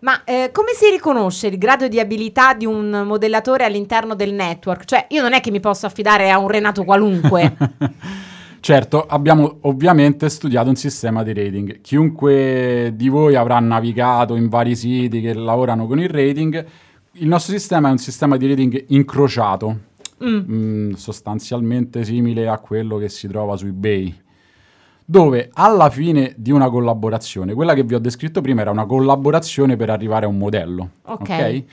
[0.00, 4.84] Ma eh, come si riconosce il grado di abilità di un modellatore all'interno del network?
[4.84, 7.56] Cioè, io non è che mi posso affidare a un Renato qualunque.
[8.60, 11.80] certo, abbiamo ovviamente studiato un sistema di rating.
[11.80, 16.64] Chiunque di voi avrà navigato in vari siti che lavorano con il rating,
[17.12, 20.38] il nostro sistema è un sistema di rating incrociato, Mm.
[20.50, 24.14] mm, sostanzialmente simile a quello che si trova su eBay.
[25.08, 29.76] Dove alla fine di una collaborazione, quella che vi ho descritto prima era una collaborazione
[29.76, 30.90] per arrivare a un modello.
[31.02, 31.20] Ok.
[31.20, 31.64] ok?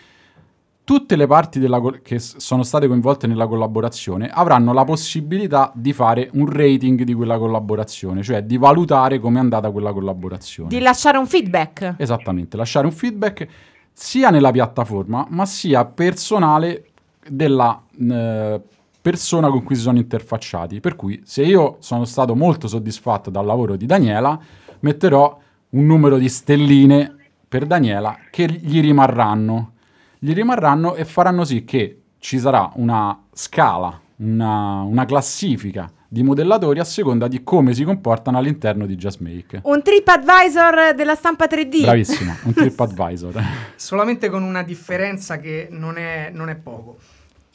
[0.83, 6.29] Tutte le parti co- che sono state coinvolte nella collaborazione avranno la possibilità di fare
[6.33, 10.69] un rating di quella collaborazione, cioè di valutare come è andata quella collaborazione.
[10.69, 11.95] di lasciare un feedback.
[11.97, 13.47] Esattamente, lasciare un feedback
[13.93, 16.89] sia nella piattaforma, ma sia personale
[17.27, 18.61] della eh,
[19.03, 20.79] persona con cui si sono interfacciati.
[20.79, 24.39] Per cui, se io sono stato molto soddisfatto dal lavoro di Daniela,
[24.79, 25.37] metterò
[25.71, 27.13] un numero di stelline
[27.49, 29.73] per Daniela che gli rimarranno.
[30.19, 36.79] Gli rimarranno e faranno sì che ci sarà una scala, una, una classifica di modellatori
[36.79, 39.61] a seconda di come si comportano all'interno di JustMake.
[39.63, 41.81] Un TripAdvisor della stampa 3D.
[41.81, 43.43] Bravissimo, un TripAdvisor.
[43.75, 46.99] Solamente con una differenza che non è, non è poco.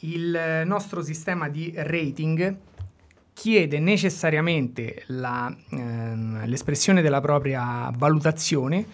[0.01, 2.55] Il nostro sistema di rating
[3.33, 8.85] chiede necessariamente la, ehm, l'espressione della propria valutazione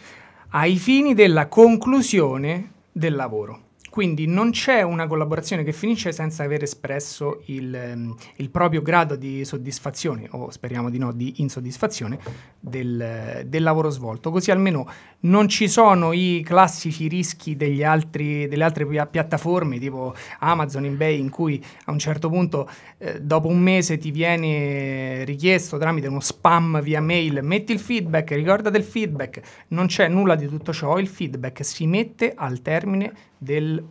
[0.50, 3.65] ai fini della conclusione del lavoro.
[3.96, 9.16] Quindi non c'è una collaborazione che finisce senza aver espresso il, ehm, il proprio grado
[9.16, 12.20] di soddisfazione, o speriamo di no, di insoddisfazione
[12.60, 14.32] del, del lavoro svolto.
[14.32, 14.86] Così almeno
[15.22, 17.56] non ci sono i classici rischi
[17.86, 23.22] altri, delle altre pia- piattaforme tipo Amazon, eBay, in cui a un certo punto eh,
[23.22, 28.70] dopo un mese ti viene richiesto tramite uno spam via mail, metti il feedback, ricorda
[28.70, 33.85] del feedback, non c'è nulla di tutto ciò, il feedback si mette al termine del,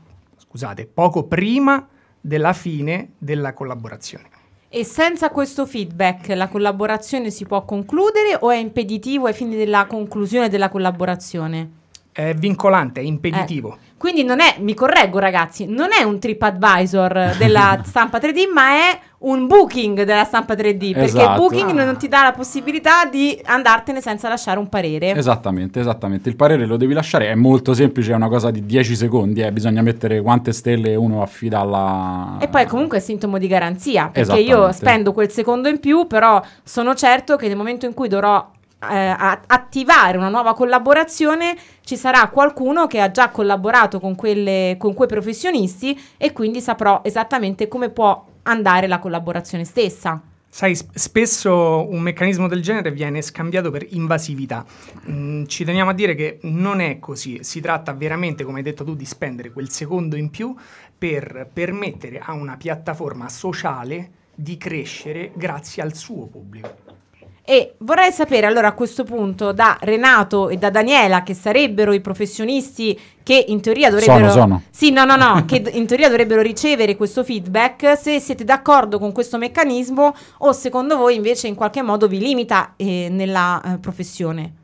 [0.55, 1.85] scusate, poco prima
[2.21, 4.29] della fine della collaborazione.
[4.69, 9.87] E senza questo feedback la collaborazione si può concludere o è impeditivo ai fini della
[9.87, 11.83] conclusione della collaborazione?
[12.15, 13.77] È vincolante, è impeditivo.
[13.97, 18.99] Quindi non è, mi correggo ragazzi, non è un TripAdvisor della stampa 3D, ma è
[19.21, 21.41] un booking della stampa 3D, perché Esatto.
[21.41, 25.13] booking non ti dà la possibilità di andartene senza lasciare un parere.
[25.15, 26.29] Esattamente, esattamente.
[26.29, 29.51] Il parere lo devi lasciare, è molto semplice, è una cosa di 10 secondi, eh.
[29.51, 32.37] bisogna mettere quante stelle uno affida alla...
[32.39, 36.41] E poi comunque è sintomo di garanzia, perché io spendo quel secondo in più, però
[36.63, 38.53] sono certo che nel momento in cui dovrò
[38.91, 44.95] eh, attivare una nuova collaborazione ci sarà qualcuno che ha già collaborato con, quelle, con
[44.95, 50.21] quei professionisti e quindi saprò esattamente come può andare la collaborazione stessa.
[50.55, 54.65] Sai, spesso un meccanismo del genere viene scambiato per invasività.
[55.11, 58.85] Mm, ci teniamo a dire che non è così, si tratta veramente, come hai detto
[58.85, 60.55] tu, di spendere quel secondo in più
[60.97, 67.03] per permettere a una piattaforma sociale di crescere grazie al suo pubblico.
[67.47, 72.01] E vorrei sapere allora a questo punto da Renato e da Daniela, che sarebbero i
[72.01, 74.31] professionisti che in teoria dovrebbero...
[74.31, 74.63] Sono, sono.
[74.71, 79.13] Sì, no, no, no, che in teoria dovrebbero ricevere questo feedback, se siete d'accordo con
[79.13, 84.55] questo meccanismo o secondo voi invece in qualche modo vi limita eh, nella eh, professione.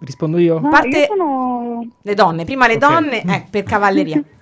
[0.00, 0.60] Rispondo io?
[0.60, 1.88] Ma Parte- io sono...
[2.02, 2.78] Le donne, prima le Ok.
[2.80, 4.22] donne, eh, per cavalleria.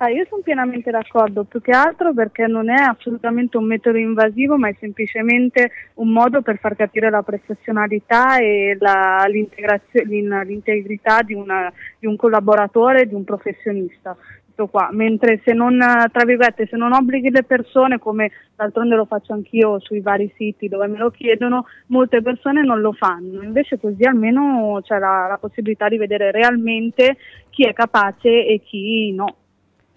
[0.00, 4.56] Ah, io sono pienamente d'accordo, più che altro perché non è assolutamente un metodo invasivo,
[4.56, 11.72] ma è semplicemente un modo per far capire la professionalità e la, l'integrità di, una,
[11.98, 14.16] di un collaboratore, di un professionista.
[14.54, 19.32] Qua, mentre se non, tra virgolette, se non obblighi le persone, come d'altronde lo faccio
[19.32, 24.04] anch'io sui vari siti dove me lo chiedono, molte persone non lo fanno, invece così
[24.04, 27.16] almeno c'è la, la possibilità di vedere realmente
[27.50, 29.36] chi è capace e chi no.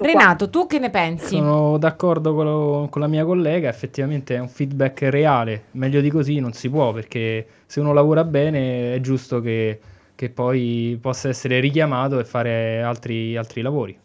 [0.02, 1.36] Renato, tu che ne pensi?
[1.36, 6.10] Sono d'accordo con, lo, con, la mia collega, effettivamente è un feedback reale, meglio di
[6.10, 9.80] così non si può perché se uno lavora bene è giusto che,
[10.16, 13.98] che poi possa essere richiamato e fare altri, altri lavori.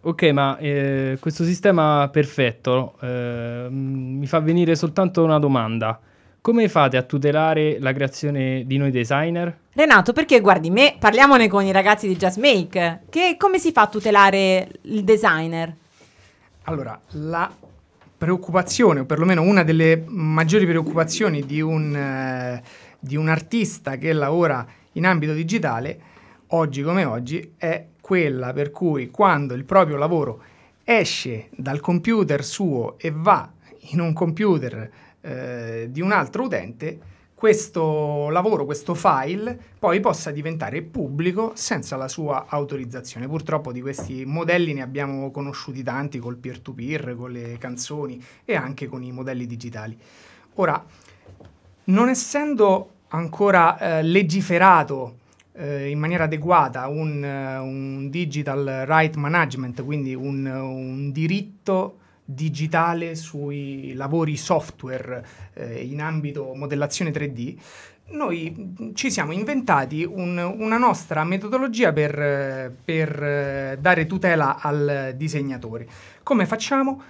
[0.00, 6.00] Ok, ma eh, questo sistema perfetto eh, mi fa venire soltanto una domanda.
[6.40, 9.56] Come fate a tutelare la creazione di noi designer?
[9.72, 13.02] Renato, perché guardi me, parliamone con i ragazzi di Just Make.
[13.10, 15.74] Che, come si fa a tutelare il designer?
[16.64, 17.50] Allora, la
[18.16, 22.62] preoccupazione, o perlomeno una delle maggiori preoccupazioni di un, eh,
[22.98, 26.00] di un artista che lavora in ambito digitale,
[26.48, 30.42] oggi come oggi, è quella per cui quando il proprio lavoro
[30.82, 33.50] esce dal computer suo e va
[33.90, 40.82] in un computer eh, di un altro utente, questo lavoro, questo file, poi possa diventare
[40.82, 43.28] pubblico senza la sua autorizzazione.
[43.28, 48.88] Purtroppo di questi modelli ne abbiamo conosciuti tanti col peer-to-peer, con le canzoni e anche
[48.88, 49.96] con i modelli digitali.
[50.54, 50.84] Ora,
[51.84, 55.18] non essendo ancora eh, legiferato
[55.52, 61.98] eh, in maniera adeguata un, un, digital right management, quindi un, un diritto
[62.30, 67.56] digitale sui lavori software eh, in ambito modellazione 3D,
[68.10, 75.86] noi ci siamo inventati un, una nostra metodologia per, per, dare tutela al disegnatore.
[76.22, 77.00] Come facciamo?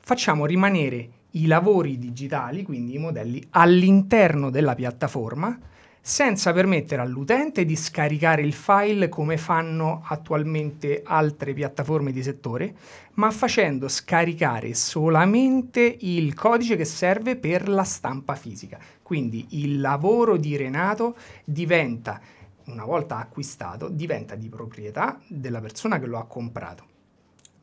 [0.00, 5.58] Facciamo rimanere i lavori digitali, quindi i modelli, all'interno della piattaforma
[6.08, 12.74] senza permettere all'utente di scaricare il file come fanno attualmente altre piattaforme di settore,
[13.16, 18.78] ma facendo scaricare solamente il codice che serve per la stampa fisica.
[19.02, 22.18] Quindi il lavoro di Renato diventa,
[22.68, 26.84] una volta acquistato, diventa di proprietà della persona che lo ha comprato,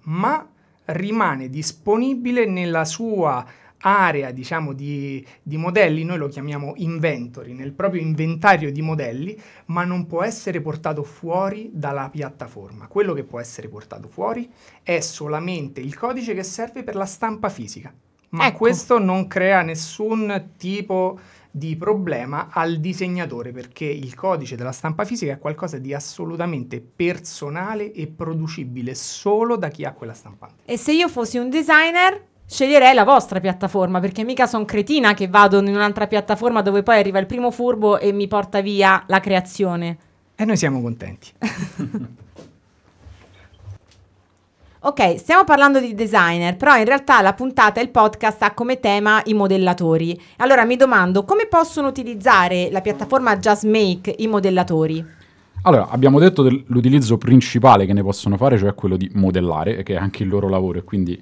[0.01, 0.47] ma
[0.85, 3.43] rimane disponibile nella sua
[3.79, 9.83] area diciamo, di, di, modelli, noi lo chiamiamo inventory, nel proprio inventario di modelli, ma
[9.83, 12.87] non può essere portato fuori dalla piattaforma.
[12.87, 14.49] Quello che può essere portato fuori
[14.81, 17.93] è solamente il codice che serve per la stampa fisica.
[18.29, 18.57] Ma ecco.
[18.57, 25.31] questo non crea nessun tipo di problema al disegnatore perché il codice della stampa fisica
[25.31, 30.63] è qualcosa di assolutamente personale e producibile solo da chi ha quella stampante.
[30.65, 35.27] E se io fossi un designer sceglierei la vostra piattaforma perché mica sono cretina che
[35.27, 39.19] vado in un'altra piattaforma dove poi arriva il primo furbo e mi porta via la
[39.19, 39.97] creazione.
[40.35, 41.31] E noi siamo contenti.
[44.79, 48.79] ok, stiamo parlando di designer, però in realtà la puntata e il podcast ha come
[48.79, 50.21] tema i modellatori.
[50.37, 55.23] Allora mi domando come possono utilizzare la piattaforma Just Make i modellatori?
[55.63, 59.97] Allora, abbiamo detto dell'utilizzo principale che ne possono fare, cioè quello di modellare, che è
[59.97, 61.19] anche il loro lavoro e quindi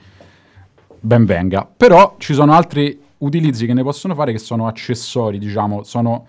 [1.04, 1.70] ben venga.
[1.76, 6.28] Però ci sono altri utilizzi che ne possono fare che sono accessori, diciamo, sono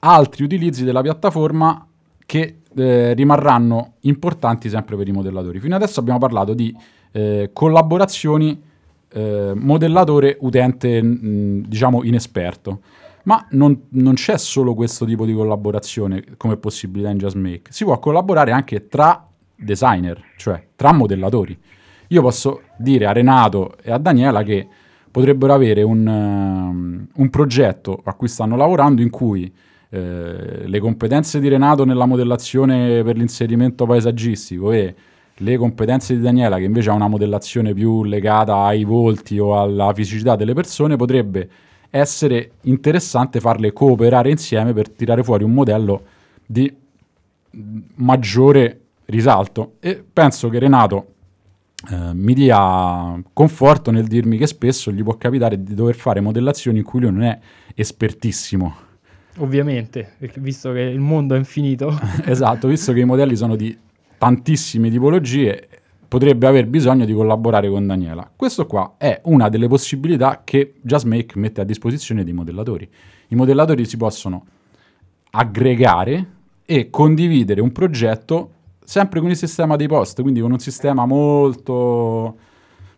[0.00, 1.86] altri utilizzi della piattaforma
[2.24, 5.58] che eh, rimarranno importanti sempre per i modellatori.
[5.58, 6.74] Fino adesso abbiamo parlato di
[7.10, 8.62] eh, collaborazioni
[9.12, 12.80] eh, modellatore utente, mh, diciamo, inesperto.
[13.24, 17.72] Ma non, non, c'è solo questo tipo di collaborazione come possibilità in JustMake.
[17.72, 19.26] Si può collaborare anche tra
[19.56, 21.58] designer, cioè tra modellatori.
[22.12, 24.66] Io posso dire a Renato e a Daniela che
[25.10, 29.52] potrebbero avere un, um, un progetto a cui stanno lavorando in cui
[29.90, 34.94] eh, le competenze di Renato nella modellazione per l'inserimento paesaggistico e
[35.34, 39.94] le competenze di Daniela, che invece ha una modellazione più legata ai volti o alla
[39.94, 41.48] fisicità delle persone, potrebbe
[41.90, 46.02] essere interessante farle cooperare insieme per tirare fuori un modello
[46.44, 46.72] di
[47.94, 49.74] maggiore risalto.
[49.78, 51.09] E penso che Renato
[51.88, 56.78] eh, mi dia conforto nel dirmi che spesso gli può capitare di dover fare modellazioni
[56.78, 57.38] in cui lui non è
[57.74, 58.88] espertissimo.
[59.38, 61.98] Ovviamente, visto che il mondo è infinito.
[62.26, 63.76] esatto, visto che i modelli sono di
[64.18, 65.68] tantissime tipologie,
[66.06, 68.30] potrebbe aver bisogno di collaborare con Daniela.
[68.34, 72.86] Questo qua è una delle possibilità che JustMake mette a disposizione dei modellatori.
[73.28, 74.44] I modellatori si possono
[75.30, 76.26] aggregare
[76.66, 78.50] e condividere un progetto
[78.90, 82.36] sempre con il sistema dei post, quindi con un sistema molto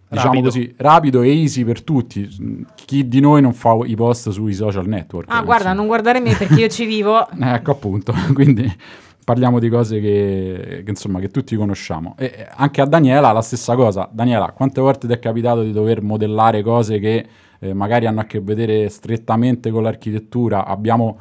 [0.08, 0.48] diciamo Rapido.
[0.48, 2.66] così, rapido e easy per tutti.
[2.74, 5.28] Chi di noi non fa i post sui social network?
[5.30, 5.74] Ah, guarda, insomma.
[5.74, 7.28] non guardare me perché io ci vivo.
[7.38, 8.74] Eh, ecco appunto, quindi
[9.22, 12.14] parliamo di cose che, che, insomma che tutti conosciamo.
[12.16, 14.08] E anche a Daniela la stessa cosa.
[14.10, 17.26] Daniela, quante volte ti è capitato di dover modellare cose che
[17.58, 20.64] eh, magari hanno a che vedere strettamente con l'architettura?
[20.64, 21.18] Abbiamo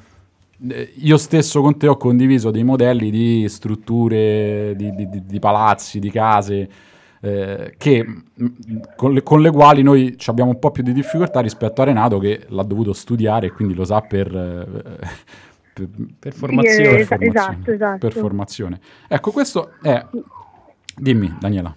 [0.95, 5.99] io stesso con te ho condiviso dei modelli di strutture, di, di- di- di palazzi,
[5.99, 6.69] di case,
[7.21, 8.45] eh, che, mh,
[8.95, 11.85] con, le, con le quali noi ci abbiamo un po' più di difficoltà rispetto a
[11.85, 15.07] Renato che l'ha dovuto studiare e quindi lo sa per, eh,
[15.73, 15.87] per,
[16.19, 16.81] Per Sì, formazione.
[16.81, 17.29] eh, per es- formazione.
[17.29, 17.97] esatto, esatto.
[17.97, 18.79] per formazione.
[19.07, 20.05] Ecco, questo è...
[20.95, 21.75] Dimmi, Daniela.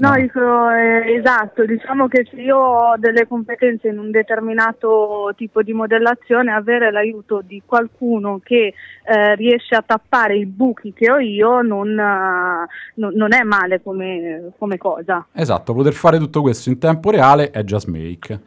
[0.00, 5.62] No, dico, eh, esatto, diciamo che se io ho delle competenze in un determinato tipo
[5.62, 8.72] di modellazione, avere l'aiuto di qualcuno che
[9.04, 13.82] eh, riesce a tappare i buchi che ho io non, eh, non- non è male
[13.82, 15.26] come, come cosa.
[15.32, 18.40] Esatto, poter fare tutto questo in tempo reale è JustMake.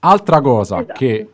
[0.00, 0.92] Altra cosa Esatto.
[0.96, 1.28] che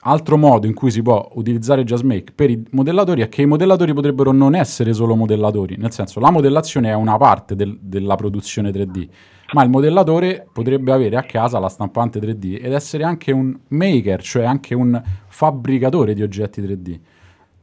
[0.00, 3.92] altro modo in cui si può utilizzare JustMake per i modellatori è che i modellatori
[3.92, 8.70] potrebbero non essere solo modellatori, nel senso la modellazione è una parte del- della produzione
[8.70, 9.08] 3D,
[9.54, 14.22] ma il modellatore potrebbe avere a casa la stampante 3D ed essere anche un maker,
[14.22, 16.98] cioè anche un fabbricatore di oggetti 3D.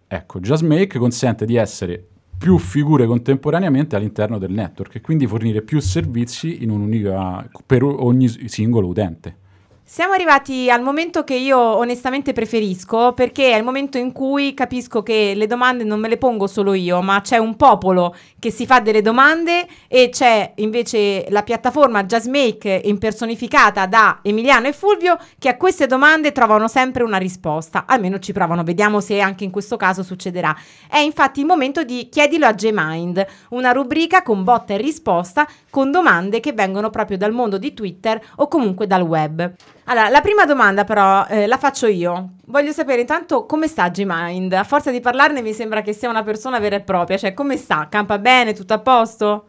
[0.08, 2.06] Ecco, JustMake consente di essere
[2.38, 8.88] più figure contemporaneamente all'interno del network e quindi fornire più servizi un'unica per ogni singolo
[8.88, 9.44] utente.
[9.88, 15.04] Siamo arrivati al momento che io onestamente preferisco perché è il momento in cui capisco
[15.04, 18.66] che le domande non me le pongo solo io, ma c'è un popolo che si
[18.66, 25.50] fa delle domande e c'è invece la piattaforma JustMake impersonificata da Emiliano e Fulvio che
[25.50, 29.78] a queste domande trovano sempre una risposta, almeno ci provano, vediamo se anche in questo
[29.78, 30.54] caso succederà.
[30.90, 35.92] È infatti il momento di Chiedilo a Gmind, una rubrica con botta e risposta con
[35.92, 39.54] domande che vengono proprio dal mondo di Twitter o comunque dal web.
[39.88, 42.32] Allora, la prima domanda però eh, la faccio io.
[42.46, 44.54] Voglio sapere intanto come sta Gmind.
[44.54, 47.56] A forza di parlarne mi sembra che sia una persona vera e propria, cioè come
[47.56, 47.88] sta?
[47.88, 48.54] Campa bene?
[48.54, 49.46] Tutto a posto?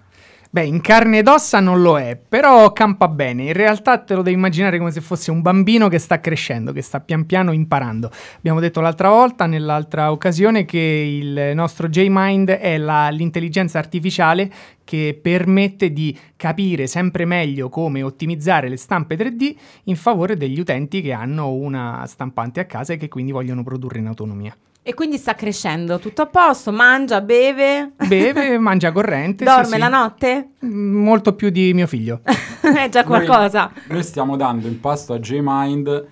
[0.57, 3.42] Beh, in carne ed ossa non lo è, però campa bene.
[3.42, 6.81] In realtà te lo devi immaginare come se fosse un bambino che sta crescendo, che
[6.81, 8.11] sta pian piano imparando.
[8.38, 14.51] Abbiamo detto l'altra volta, nell'altra occasione, che il nostro J-Mind è la- l'intelligenza artificiale
[14.83, 21.03] che permette di capire sempre meglio come ottimizzare le stampe 3D in favore degli utenti
[21.03, 24.57] che hanno una stampante a casa e che quindi vogliono produrre in autonomia.
[24.88, 29.44] E quindi sta crescendo, tutto a posto, mangia, beve, Beve, mangia corrente.
[29.44, 29.79] sì, dorme sì.
[29.79, 30.51] la notte?
[30.64, 32.20] Mm, Molto più di mio figlio.
[32.62, 33.68] è già qualcosa.
[33.75, 36.07] Noi, noi stiamo dando in pasto a JMind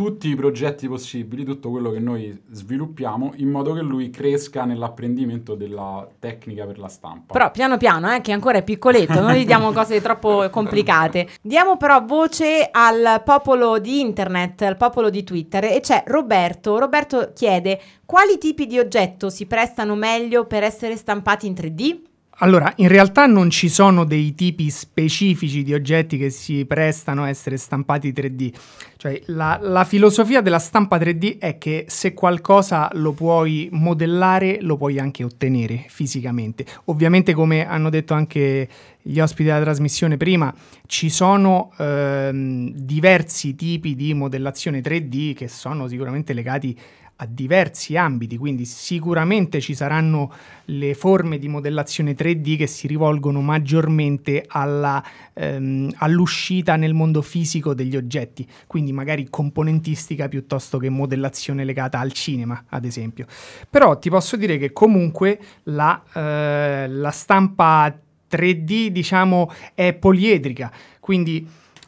[0.00, 5.54] tutti i progetti possibili, tutto quello che noi sviluppiamo, in modo che lui cresca nell'apprendimento
[5.54, 7.34] della tecnica per la stampa.
[7.34, 11.28] Però piano piano, eh, che ancora è piccoletto, non gli diamo cose troppo complicate.
[11.42, 16.78] Diamo però voce al popolo di internet, al popolo di Twitter e c'è Roberto.
[16.78, 22.08] Roberto chiede quali tipi di oggetto si prestano meglio per essere stampati in 3D?
[22.42, 27.28] Allora, in realtà non ci sono dei tipi specifici di oggetti che si prestano a
[27.28, 28.52] essere stampati 3D.
[28.96, 34.78] Cioè, la, la filosofia della stampa 3D è che se qualcosa lo puoi modellare, lo
[34.78, 36.64] puoi anche ottenere fisicamente.
[36.84, 38.68] Ovviamente, come hanno detto anche
[39.02, 40.54] gli ospiti della trasmissione prima,
[40.86, 48.36] ci sono ehm, diversi tipi di modellazione 3D che sono sicuramente legati a diversi ambiti,
[48.36, 50.32] quindi sicuramente ci saranno
[50.66, 55.02] le forme di modellazione 3D che si rivolgono maggiormente alla,
[55.34, 62.12] ehm, all'uscita nel mondo fisico degli oggetti, quindi magari componentistica piuttosto che modellazione legata al
[62.12, 63.26] cinema, ad esempio.
[63.68, 67.94] Però ti posso dire che comunque la, eh, la stampa
[68.30, 71.46] 3D, diciamo, è poliedrica, quindi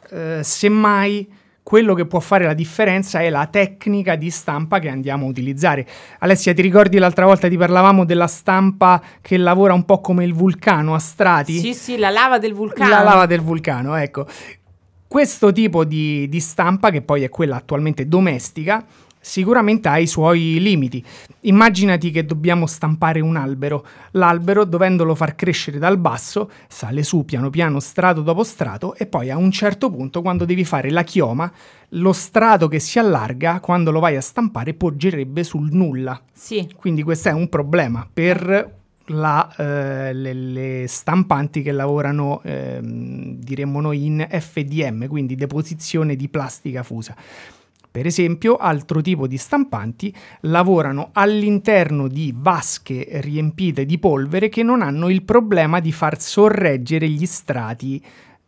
[0.09, 5.25] eh, semmai quello che può fare la differenza è la tecnica di stampa che andiamo
[5.25, 5.87] a utilizzare.
[6.19, 10.33] Alessia, ti ricordi l'altra volta ti parlavamo della stampa che lavora un po' come il
[10.33, 11.57] vulcano a strati?
[11.57, 12.89] Sì, sì, la lava del vulcano.
[12.89, 14.27] La lava del vulcano, ecco.
[15.07, 18.83] Questo tipo di, di stampa, che poi è quella attualmente domestica,
[19.23, 21.03] sicuramente ha i suoi limiti.
[21.41, 23.85] Immaginati che dobbiamo stampare un albero.
[24.11, 29.29] L'albero, dovendolo far crescere dal basso, sale su piano piano strato dopo strato e poi
[29.29, 31.51] a un certo punto, quando devi fare la chioma,
[31.89, 36.19] lo strato che si allarga, quando lo vai a stampare, poggerebbe sul nulla.
[36.31, 36.69] Sì.
[36.75, 43.79] Quindi questo è un problema per la, eh, le, le stampanti che lavorano, ehm, diremmo
[43.79, 47.15] noi, in FDM, quindi deposizione di plastica fusa.
[47.93, 54.81] Per esempio, altro tipo di stampanti lavorano all'interno di vasche riempite di polvere che non
[54.81, 58.03] hanno il problema di far sorreggere gli strati,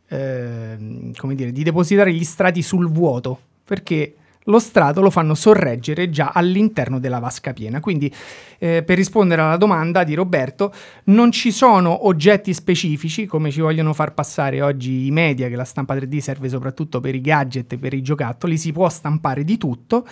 [0.07, 4.15] eh, come dire, di depositare gli strati sul vuoto, perché
[4.45, 7.79] lo strato lo fanno sorreggere già all'interno della vasca piena.
[7.79, 8.13] Quindi,
[8.57, 10.73] eh, per rispondere alla domanda di Roberto,
[11.05, 15.65] non ci sono oggetti specifici, come ci vogliono far passare oggi i media, che la
[15.65, 20.05] stampa 3D serve soprattutto per i gadget per i giocattoli, si può stampare di tutto,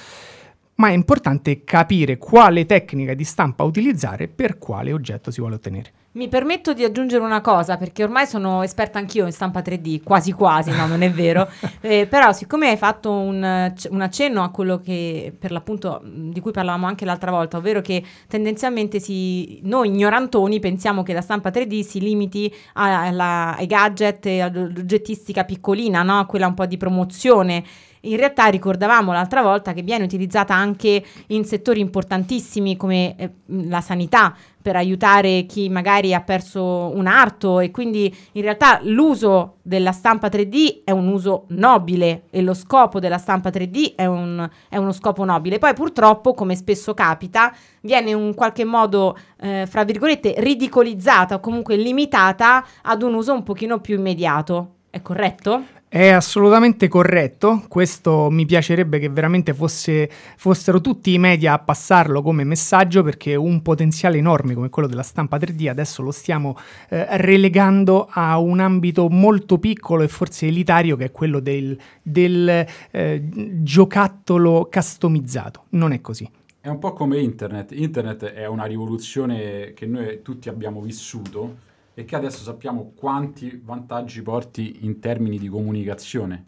[0.84, 5.92] ma è importante capire quale tecnica di stampa utilizzare per quale oggetto si vuole ottenere.
[6.16, 10.34] Mi permetto di aggiungere una cosa, perché ormai sono esperta anch'io in stampa 3D, quasi
[10.34, 11.50] quasi, no, non è vero.
[11.80, 16.52] eh, però, siccome hai fatto un, un, accenno a quello che per l'appunto di cui
[16.52, 21.80] parlavamo anche l'altra volta, ovvero che tendenzialmente si, noi ignorantoni pensiamo che la stampa 3D
[21.80, 26.26] si limiti alla, ai gadget e all'oggettistica piccolina, no?
[26.26, 27.64] quella un po' di promozione
[28.06, 33.82] in realtà ricordavamo l'altra volta che viene utilizzata anche in settori importantissimi come eh, la
[33.82, 39.92] sanità per aiutare chi magari ha perso un arto e quindi in realtà l'uso della
[39.92, 44.78] stampa 3D è un uso nobile e lo scopo della stampa 3D è, un, è
[44.78, 45.60] uno scopo nobile.
[45.60, 51.76] Poi purtroppo, come spesso capita, viene in qualche modo, eh, fra virgolette, ridicolizzata o comunque
[51.76, 54.76] limitata ad un uso un pochino più immediato.
[54.90, 55.82] È corretto?
[55.94, 62.24] È assolutamente corretto, questo mi piacerebbe che veramente fosse, fossero tutti i media a passarlo
[62.24, 66.58] come messaggio perché un potenziale enorme come quello della stampa 3D adesso lo stiamo
[66.90, 72.66] eh, relegando a un ambito molto piccolo e forse elitario che è quello del, del
[72.90, 73.24] eh,
[73.62, 75.66] giocattolo customizzato.
[75.70, 76.28] Non è così.
[76.60, 77.72] È un po' come internet.
[77.72, 84.22] Internet è una rivoluzione che noi tutti abbiamo vissuto e che adesso sappiamo quanti vantaggi
[84.22, 86.44] porti in termini di comunicazione.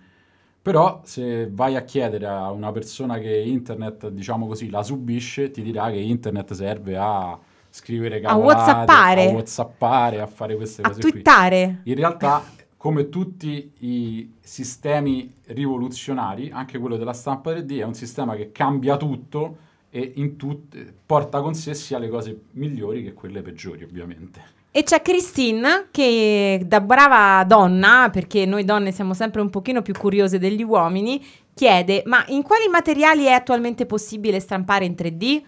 [0.61, 5.61] Però se vai a chiedere a una persona che internet, diciamo così, la subisce, ti
[5.61, 7.37] dirà che internet serve a
[7.69, 11.81] scrivere cavolate, a whatsappare, a, whatsappare, a fare queste a cose twittare.
[11.83, 11.91] qui.
[11.91, 12.43] In realtà,
[12.77, 18.97] come tutti i sistemi rivoluzionari, anche quello della stampa 3D è un sistema che cambia
[18.97, 19.57] tutto
[19.91, 24.54] e tut- porta con sé sia le cose migliori che quelle peggiori, ovviamente.
[24.77, 29.93] E c'è Christine che da brava donna, perché noi donne siamo sempre un pochino più
[29.93, 35.41] curiose degli uomini, chiede ma in quali materiali è attualmente possibile stampare in 3D?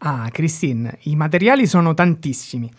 [0.00, 2.70] Ah, Christine, i materiali sono tantissimi.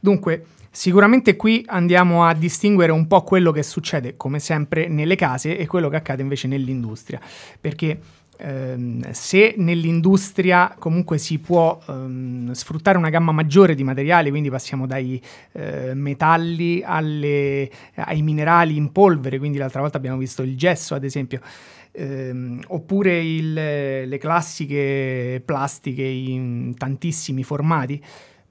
[0.00, 5.58] Dunque, Sicuramente qui andiamo a distinguere un po' quello che succede, come sempre, nelle case
[5.58, 7.20] e quello che accade invece nell'industria,
[7.60, 8.00] perché
[8.42, 14.86] ehm, se nell'industria comunque si può ehm, sfruttare una gamma maggiore di materiali, quindi passiamo
[14.86, 15.22] dai
[15.52, 21.04] eh, metalli alle, ai minerali in polvere, quindi l'altra volta abbiamo visto il gesso ad
[21.04, 21.40] esempio,
[21.92, 28.02] ehm, oppure il, le classiche plastiche in tantissimi formati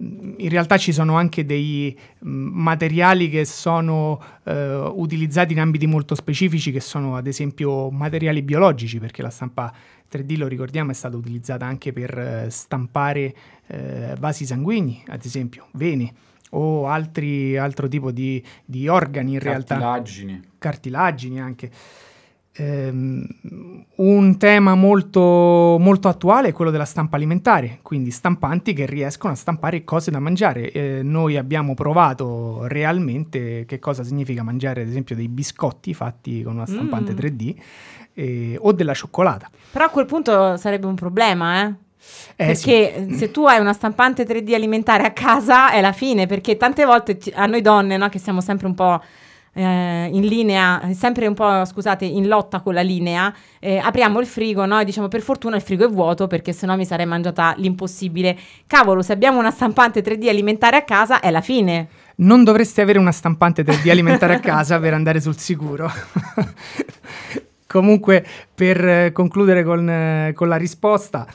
[0.01, 1.95] in realtà ci sono anche dei
[2.25, 8.41] mm, materiali che sono eh, utilizzati in ambiti molto specifici, che sono ad esempio materiali
[8.41, 9.71] biologici, perché la stampa
[10.11, 13.33] 3D, lo ricordiamo, è stata utilizzata anche per eh, stampare
[13.67, 16.13] eh, vasi sanguigni, ad esempio, vene
[16.53, 19.47] o altri, altro tipo di, di organi in Cartilagini.
[19.49, 19.75] realtà.
[19.77, 20.41] Cartilagini.
[20.57, 21.71] Cartilagini anche.
[22.57, 23.25] Um,
[23.95, 29.35] un tema molto, molto, attuale è quello della stampa alimentare, quindi stampanti che riescono a
[29.37, 30.69] stampare cose da mangiare.
[30.71, 36.55] Eh, noi abbiamo provato realmente che cosa significa mangiare, ad esempio, dei biscotti fatti con
[36.55, 37.17] una stampante mm.
[37.17, 37.55] 3D
[38.15, 39.49] eh, o della cioccolata.
[39.71, 41.73] Però a quel punto sarebbe un problema, eh?
[42.35, 43.15] Eh, perché sì.
[43.15, 47.17] se tu hai una stampante 3D alimentare a casa è la fine, perché tante volte
[47.33, 49.01] a noi donne, no, che siamo sempre un po'
[49.53, 54.25] eh, in linea, sempre un po', scusate, in lotta con la linea, eh, apriamo il
[54.25, 54.79] frigo no?
[54.79, 58.37] e diciamo per fortuna il frigo è vuoto perché sennò mi sarei mangiata l'impossibile.
[58.67, 61.87] Cavolo, se abbiamo una stampante 3D alimentare a casa è la fine.
[62.17, 65.91] Non dovreste avere una stampante 3D alimentare a casa per andare sul sicuro.
[67.67, 71.25] Comunque, per concludere con, eh, con la risposta,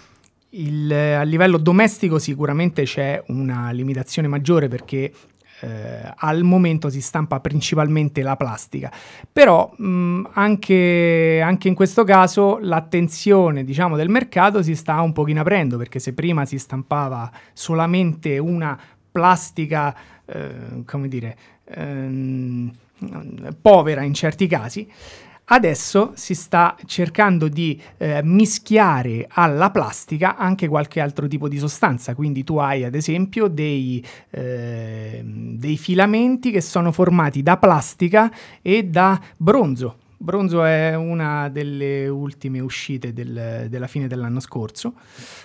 [0.50, 5.12] il, a livello domestico sicuramente c'è una limitazione maggiore perché
[5.60, 8.92] eh, al momento si stampa principalmente la plastica,
[9.32, 15.40] però mh, anche, anche, in questo caso l'attenzione diciamo, del mercato si sta un pochino
[15.40, 18.78] aprendo perché se prima si stampava solamente una
[19.10, 19.96] plastica,
[20.26, 22.70] eh, come dire, ehm,
[23.60, 24.90] povera in certi casi,
[25.48, 32.16] Adesso si sta cercando di eh, mischiare alla plastica anche qualche altro tipo di sostanza,
[32.16, 38.28] quindi tu hai ad esempio dei, eh, dei filamenti che sono formati da plastica
[38.60, 44.94] e da bronzo, Bronzo è una delle ultime uscite del- della fine dell'anno scorso.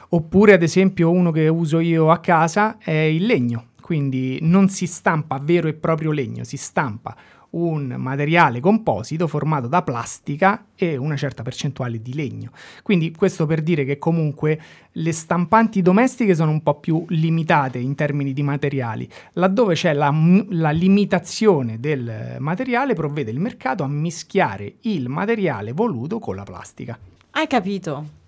[0.10, 3.66] Oppure, ad esempio, uno che uso io a casa è il legno.
[3.82, 7.14] Quindi non si stampa vero e proprio legno, si stampa
[7.52, 12.52] un materiale composito formato da plastica e una certa percentuale di legno.
[12.84, 14.60] Quindi questo per dire che comunque
[14.94, 19.10] le stampanti domestiche sono un po' più limitate in termini di materiali.
[19.34, 20.14] Laddove c'è la,
[20.50, 26.98] la limitazione del materiale provvede il mercato a mischiare il materiale voluto con la plastica.
[27.32, 28.20] Hai capito?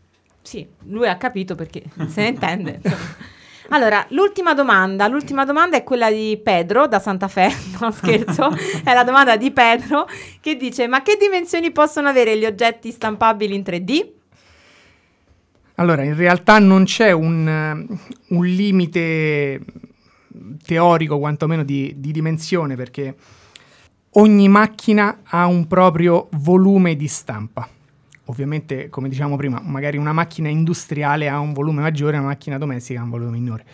[0.42, 2.82] Sì, lui ha capito perché se ne intende.
[3.70, 7.50] Allora, l'ultima domanda, l'ultima domanda è quella di Pedro da Santa Fe,
[7.80, 8.50] no scherzo,
[8.84, 10.08] è la domanda di Pedro
[10.42, 14.08] che dice ma che dimensioni possono avere gli oggetti stampabili in 3D?
[15.76, 17.98] Allora, in realtà non c'è un, eh,
[18.28, 19.60] un limite
[20.64, 23.16] teorico, quantomeno di, di dimensione, perché
[24.12, 27.68] ogni macchina ha un proprio volume di stampa.
[28.28, 33.02] Ovviamente, come diciamo prima, magari una macchina industriale ha un volume maggiore, una macchina domestica
[33.02, 33.66] ha un volume minore.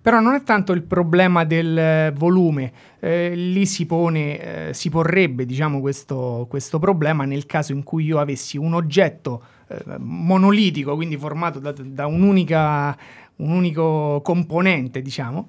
[0.00, 4.90] Però non è tanto il problema del eh, volume, eh, lì si pone, eh, si
[4.90, 10.94] porrebbe, diciamo, questo, questo problema nel caso in cui io avessi un oggetto eh, monolitico,
[10.94, 12.94] quindi formato da, da un'unica,
[13.36, 15.48] un unico componente, diciamo,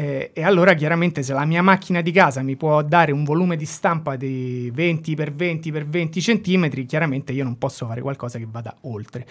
[0.00, 3.56] eh, e allora chiaramente se la mia macchina di casa mi può dare un volume
[3.56, 8.38] di stampa di 20 x 20 x 20 cm, chiaramente io non posso fare qualcosa
[8.38, 9.26] che vada oltre.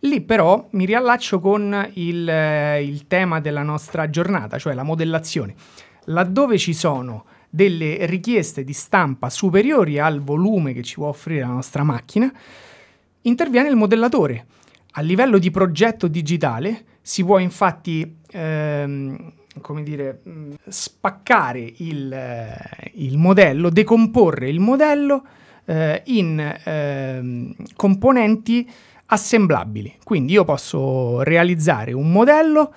[0.00, 5.54] Lì però mi riallaccio con il, eh, il tema della nostra giornata, cioè la modellazione.
[6.04, 11.48] Laddove ci sono delle richieste di stampa superiori al volume che ci può offrire la
[11.48, 12.32] nostra macchina,
[13.22, 14.46] interviene il modellatore.
[14.92, 22.90] A livello di progetto digitale si può infatti ehm, come dire, mh, spaccare il, eh,
[22.94, 25.24] il modello, decomporre il modello
[25.64, 28.70] eh, in ehm, componenti
[29.06, 29.98] assemblabili.
[30.02, 32.74] Quindi io posso realizzare un modello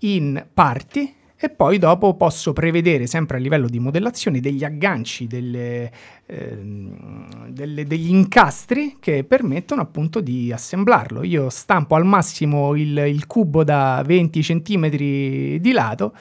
[0.00, 5.90] in parti e poi dopo posso prevedere sempre a livello di modellazione degli agganci, delle,
[6.26, 11.22] ehm, delle- degli incastri che permettono appunto di assemblarlo.
[11.22, 16.12] Io stampo al massimo il, il cubo da 20 cm di lato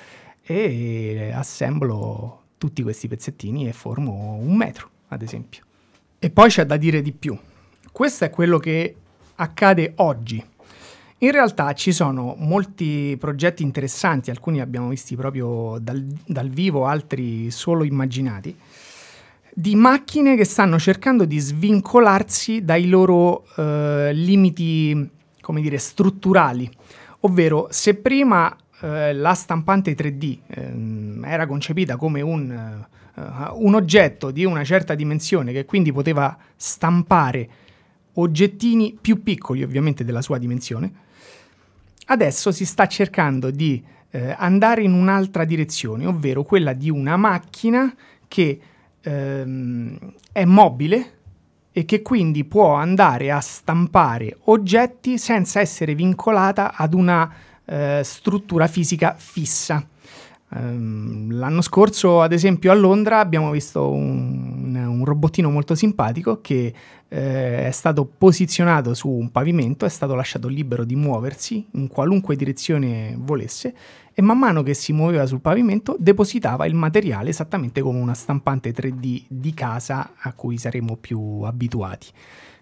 [0.43, 5.63] e assemblo tutti questi pezzettini e formo un metro, ad esempio.
[6.19, 7.35] E poi c'è da dire di più.
[7.91, 8.95] Questo è quello che
[9.35, 10.43] accade oggi.
[11.19, 17.49] In realtà ci sono molti progetti interessanti, alcuni abbiamo visti proprio dal, dal vivo, altri
[17.49, 18.55] solo immaginati,
[19.51, 25.09] di macchine che stanno cercando di svincolarsi dai loro eh, limiti,
[25.41, 26.69] come dire, strutturali.
[27.21, 33.21] Ovvero, se prima eh, la stampante 3D ehm, era concepita come un, eh,
[33.53, 37.49] un oggetto di una certa dimensione che quindi poteva stampare
[38.13, 41.05] oggettini più piccoli ovviamente della sua dimensione,
[42.07, 47.93] adesso si sta cercando di eh, andare in un'altra direzione, ovvero quella di una macchina
[48.27, 48.59] che
[49.01, 49.97] ehm,
[50.31, 51.11] è mobile
[51.71, 57.31] e che quindi può andare a stampare oggetti senza essere vincolata ad una
[57.65, 59.85] eh, struttura fisica fissa.
[60.53, 64.66] Ehm, l'anno scorso, ad esempio, a Londra abbiamo visto un, un
[65.07, 66.73] robottino molto simpatico che
[67.07, 72.35] eh, è stato posizionato su un pavimento, è stato lasciato libero di muoversi in qualunque
[72.35, 73.73] direzione volesse
[74.13, 78.73] e man mano che si muoveva sul pavimento depositava il materiale esattamente come una stampante
[78.73, 82.07] 3D di casa a cui saremo più abituati.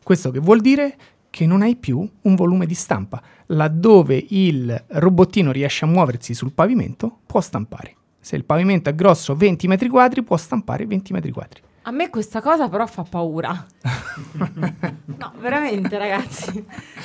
[0.03, 0.95] Questo che vuol dire
[1.35, 3.21] che non hai più un volume di stampa.
[3.47, 7.95] Laddove il robottino riesce a muoversi sul pavimento, può stampare.
[8.21, 11.61] Se il pavimento è grosso 20 metri quadri, può stampare 20 metri quadri.
[11.87, 13.65] A me questa cosa però fa paura.
[15.17, 16.51] No, veramente ragazzi,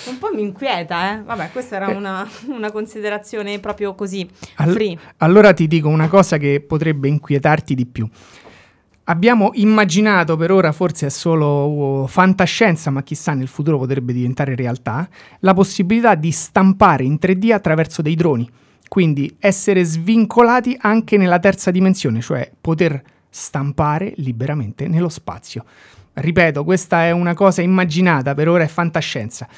[0.08, 1.22] un po' mi inquieta, eh.
[1.22, 4.98] Vabbè, questa era una, una considerazione proprio così, All-.
[5.18, 8.08] Allora ti dico una cosa che potrebbe inquietarti di più.
[9.04, 14.56] Abbiamo immaginato per ora, forse è solo uh, fantascienza, ma chissà nel futuro potrebbe diventare
[14.56, 15.08] realtà,
[15.40, 18.48] la possibilità di stampare in 3D attraverso dei droni.
[18.88, 25.64] Quindi essere svincolati anche nella terza dimensione, cioè poter stampare liberamente nello spazio.
[26.12, 29.48] Ripeto, questa è una cosa immaginata, per ora è fantascienza,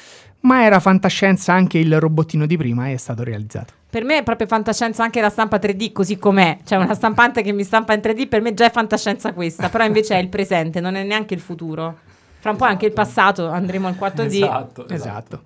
[0.41, 3.73] ma era fantascienza anche il robottino di prima e è stato realizzato.
[3.89, 7.51] Per me è proprio fantascienza anche la stampa 3D così com'è, cioè una stampante che
[7.51, 10.79] mi stampa in 3D, per me già è fantascienza questa, però invece è il presente,
[10.79, 11.99] non è neanche il futuro.
[12.39, 14.25] Fra un po' anche il passato, andremo al 4D.
[14.25, 14.93] Esatto, esatto.
[14.93, 15.41] Esatto.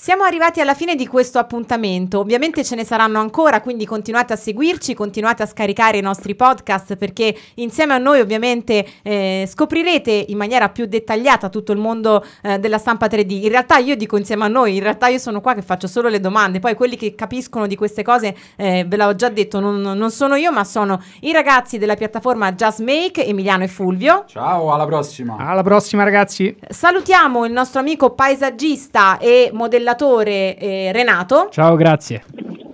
[0.00, 4.36] Siamo arrivati alla fine di questo appuntamento, ovviamente ce ne saranno ancora, quindi continuate a
[4.36, 10.36] seguirci, continuate a scaricare i nostri podcast perché insieme a noi ovviamente eh, scoprirete in
[10.36, 13.42] maniera più dettagliata tutto il mondo eh, della stampa 3D.
[13.42, 16.08] In realtà io dico insieme a noi, in realtà io sono qua che faccio solo
[16.08, 19.80] le domande, poi quelli che capiscono di queste cose, eh, ve l'ho già detto, non,
[19.80, 24.26] non, sono io ma sono i ragazzi della piattaforma Just Make, Emiliano e Fulvio.
[24.28, 25.38] Ciao, alla prossima.
[25.38, 26.56] Alla prossima ragazzi.
[26.68, 31.48] Salutiamo il nostro amico paesaggista e modellatore modellatore eh, Renato.
[31.50, 32.22] Ciao, grazie.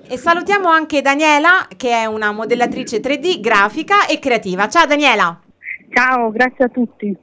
[0.06, 4.68] E salutiamo anche Daniela, che è una modellatrice 3D, grafica e creativa.
[4.68, 5.40] Ciao Daniela.
[5.92, 7.16] Ciao, grazie a tutti.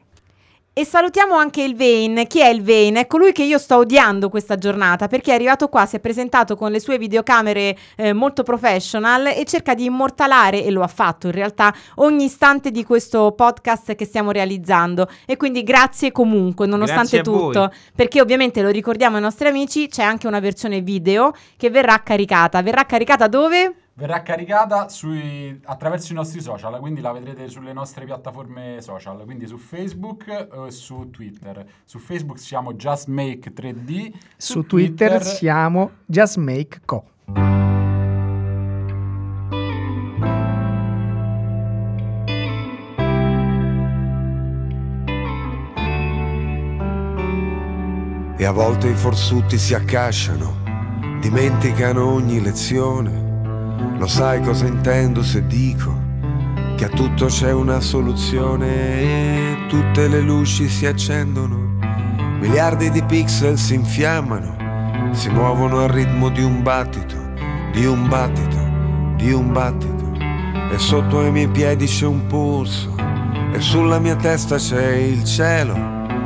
[0.82, 2.26] E salutiamo anche il Vane.
[2.26, 3.02] Chi è il Vane?
[3.02, 6.56] È colui che io sto odiando questa giornata perché è arrivato qua, si è presentato
[6.56, 11.28] con le sue videocamere eh, molto professional e cerca di immortalare, e lo ha fatto
[11.28, 15.08] in realtà, ogni istante di questo podcast che stiamo realizzando.
[15.28, 20.02] E quindi grazie comunque, nonostante grazie tutto, perché ovviamente lo ricordiamo ai nostri amici, c'è
[20.02, 22.60] anche una versione video che verrà caricata.
[22.64, 23.76] Verrà caricata dove?
[24.02, 29.46] Verrà caricata sui, attraverso i nostri social, quindi la vedrete sulle nostre piattaforme social, quindi
[29.46, 31.64] su Facebook e su Twitter.
[31.86, 37.06] Su Facebook siamo Just Make 3D, su, su Twitter, Twitter siamo Just Make Co.
[48.36, 50.56] E a volte i forsuti si accasciano,
[51.20, 53.31] dimenticano ogni lezione
[53.98, 55.96] lo sai cosa intendo se dico?
[56.76, 61.78] Che a tutto c'è una soluzione e tutte le luci si accendono,
[62.40, 67.16] miliardi di pixel si infiammano, si muovono al ritmo di un battito,
[67.72, 68.58] di un battito,
[69.18, 70.10] di un battito.
[70.74, 72.96] E sotto ai miei piedi c'è un polso
[73.54, 75.76] e sulla mia testa c'è il cielo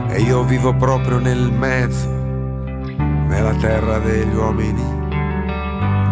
[0.07, 4.94] e io vivo proprio nel mezzo, nella terra degli uomini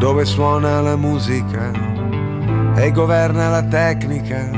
[0.03, 1.71] dove suona la musica
[2.75, 4.49] e governa la tecnica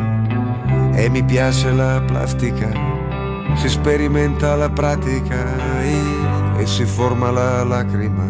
[0.96, 2.72] e mi piace la plastica,
[3.54, 6.02] si sperimenta la pratica e,
[6.58, 8.28] e si forma la lacrima,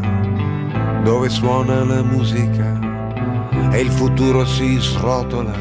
[1.03, 2.77] dove suona la musica
[3.71, 5.55] e il futuro si srotola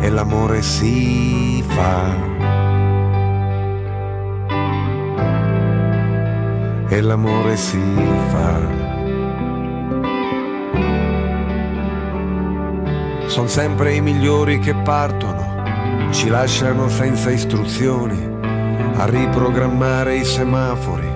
[0.00, 2.30] e l'amore si fa.
[6.88, 7.80] E l'amore si
[8.32, 8.81] fa.
[13.32, 18.28] Sono sempre i migliori che partono, ci lasciano senza istruzioni
[18.96, 21.08] a riprogrammare i semafori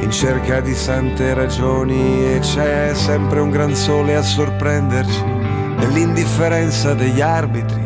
[0.00, 7.20] in cerca di sante ragioni e c'è sempre un gran sole a sorprenderci nell'indifferenza degli
[7.20, 7.84] arbitri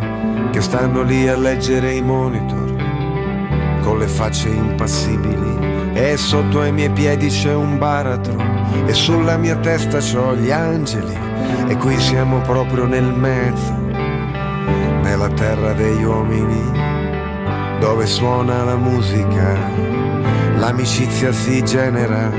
[0.52, 2.76] che stanno lì a leggere i monitor
[3.82, 8.36] con le facce impassibili e sotto ai miei piedi c'è un baratro
[8.86, 11.23] e sulla mia testa c'ho gli angeli
[11.68, 13.72] e qui siamo proprio nel mezzo,
[15.02, 19.56] nella terra degli uomini, dove suona la musica,
[20.56, 22.30] l'amicizia si genera,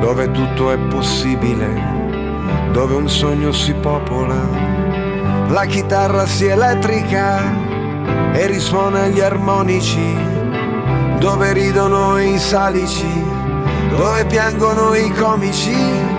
[0.00, 4.38] dove tutto è possibile, dove un sogno si popola,
[5.48, 10.16] la chitarra si elettrica e risuona gli armonici,
[11.18, 13.24] dove ridono i salici,
[13.90, 16.09] dove piangono i comici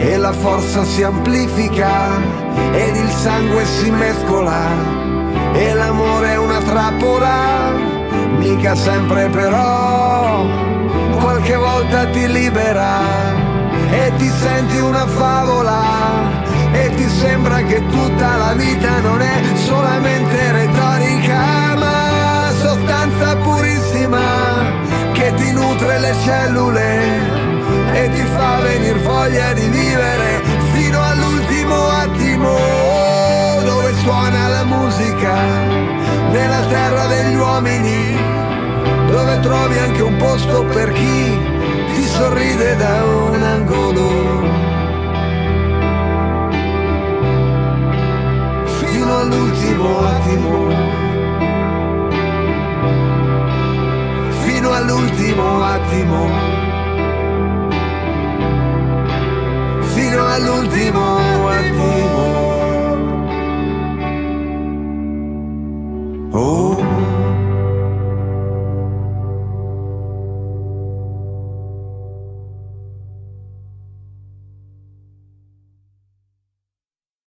[0.00, 2.18] e la forza si amplifica
[2.72, 5.04] ed il sangue si mescola
[5.52, 7.72] e l'amore è una trappola,
[8.38, 10.44] mica sempre però,
[11.18, 13.00] qualche volta ti libera
[13.90, 15.82] e ti senti una favola
[16.72, 24.20] e ti sembra che tutta la vita non è solamente retorica ma sostanza purissima
[25.12, 27.45] che ti nutre le cellule
[27.96, 30.42] e ti fa venire voglia di vivere
[30.72, 32.52] fino all'ultimo attimo.
[33.64, 35.34] Dove suona la musica
[36.30, 38.16] nella terra degli uomini
[39.10, 41.38] dove trovi anche un posto per chi
[41.94, 44.08] ti sorride da un angolo.
[48.78, 50.54] Fino all'ultimo attimo.
[54.44, 56.55] Fino all'ultimo attimo
[60.18, 62.45] al último.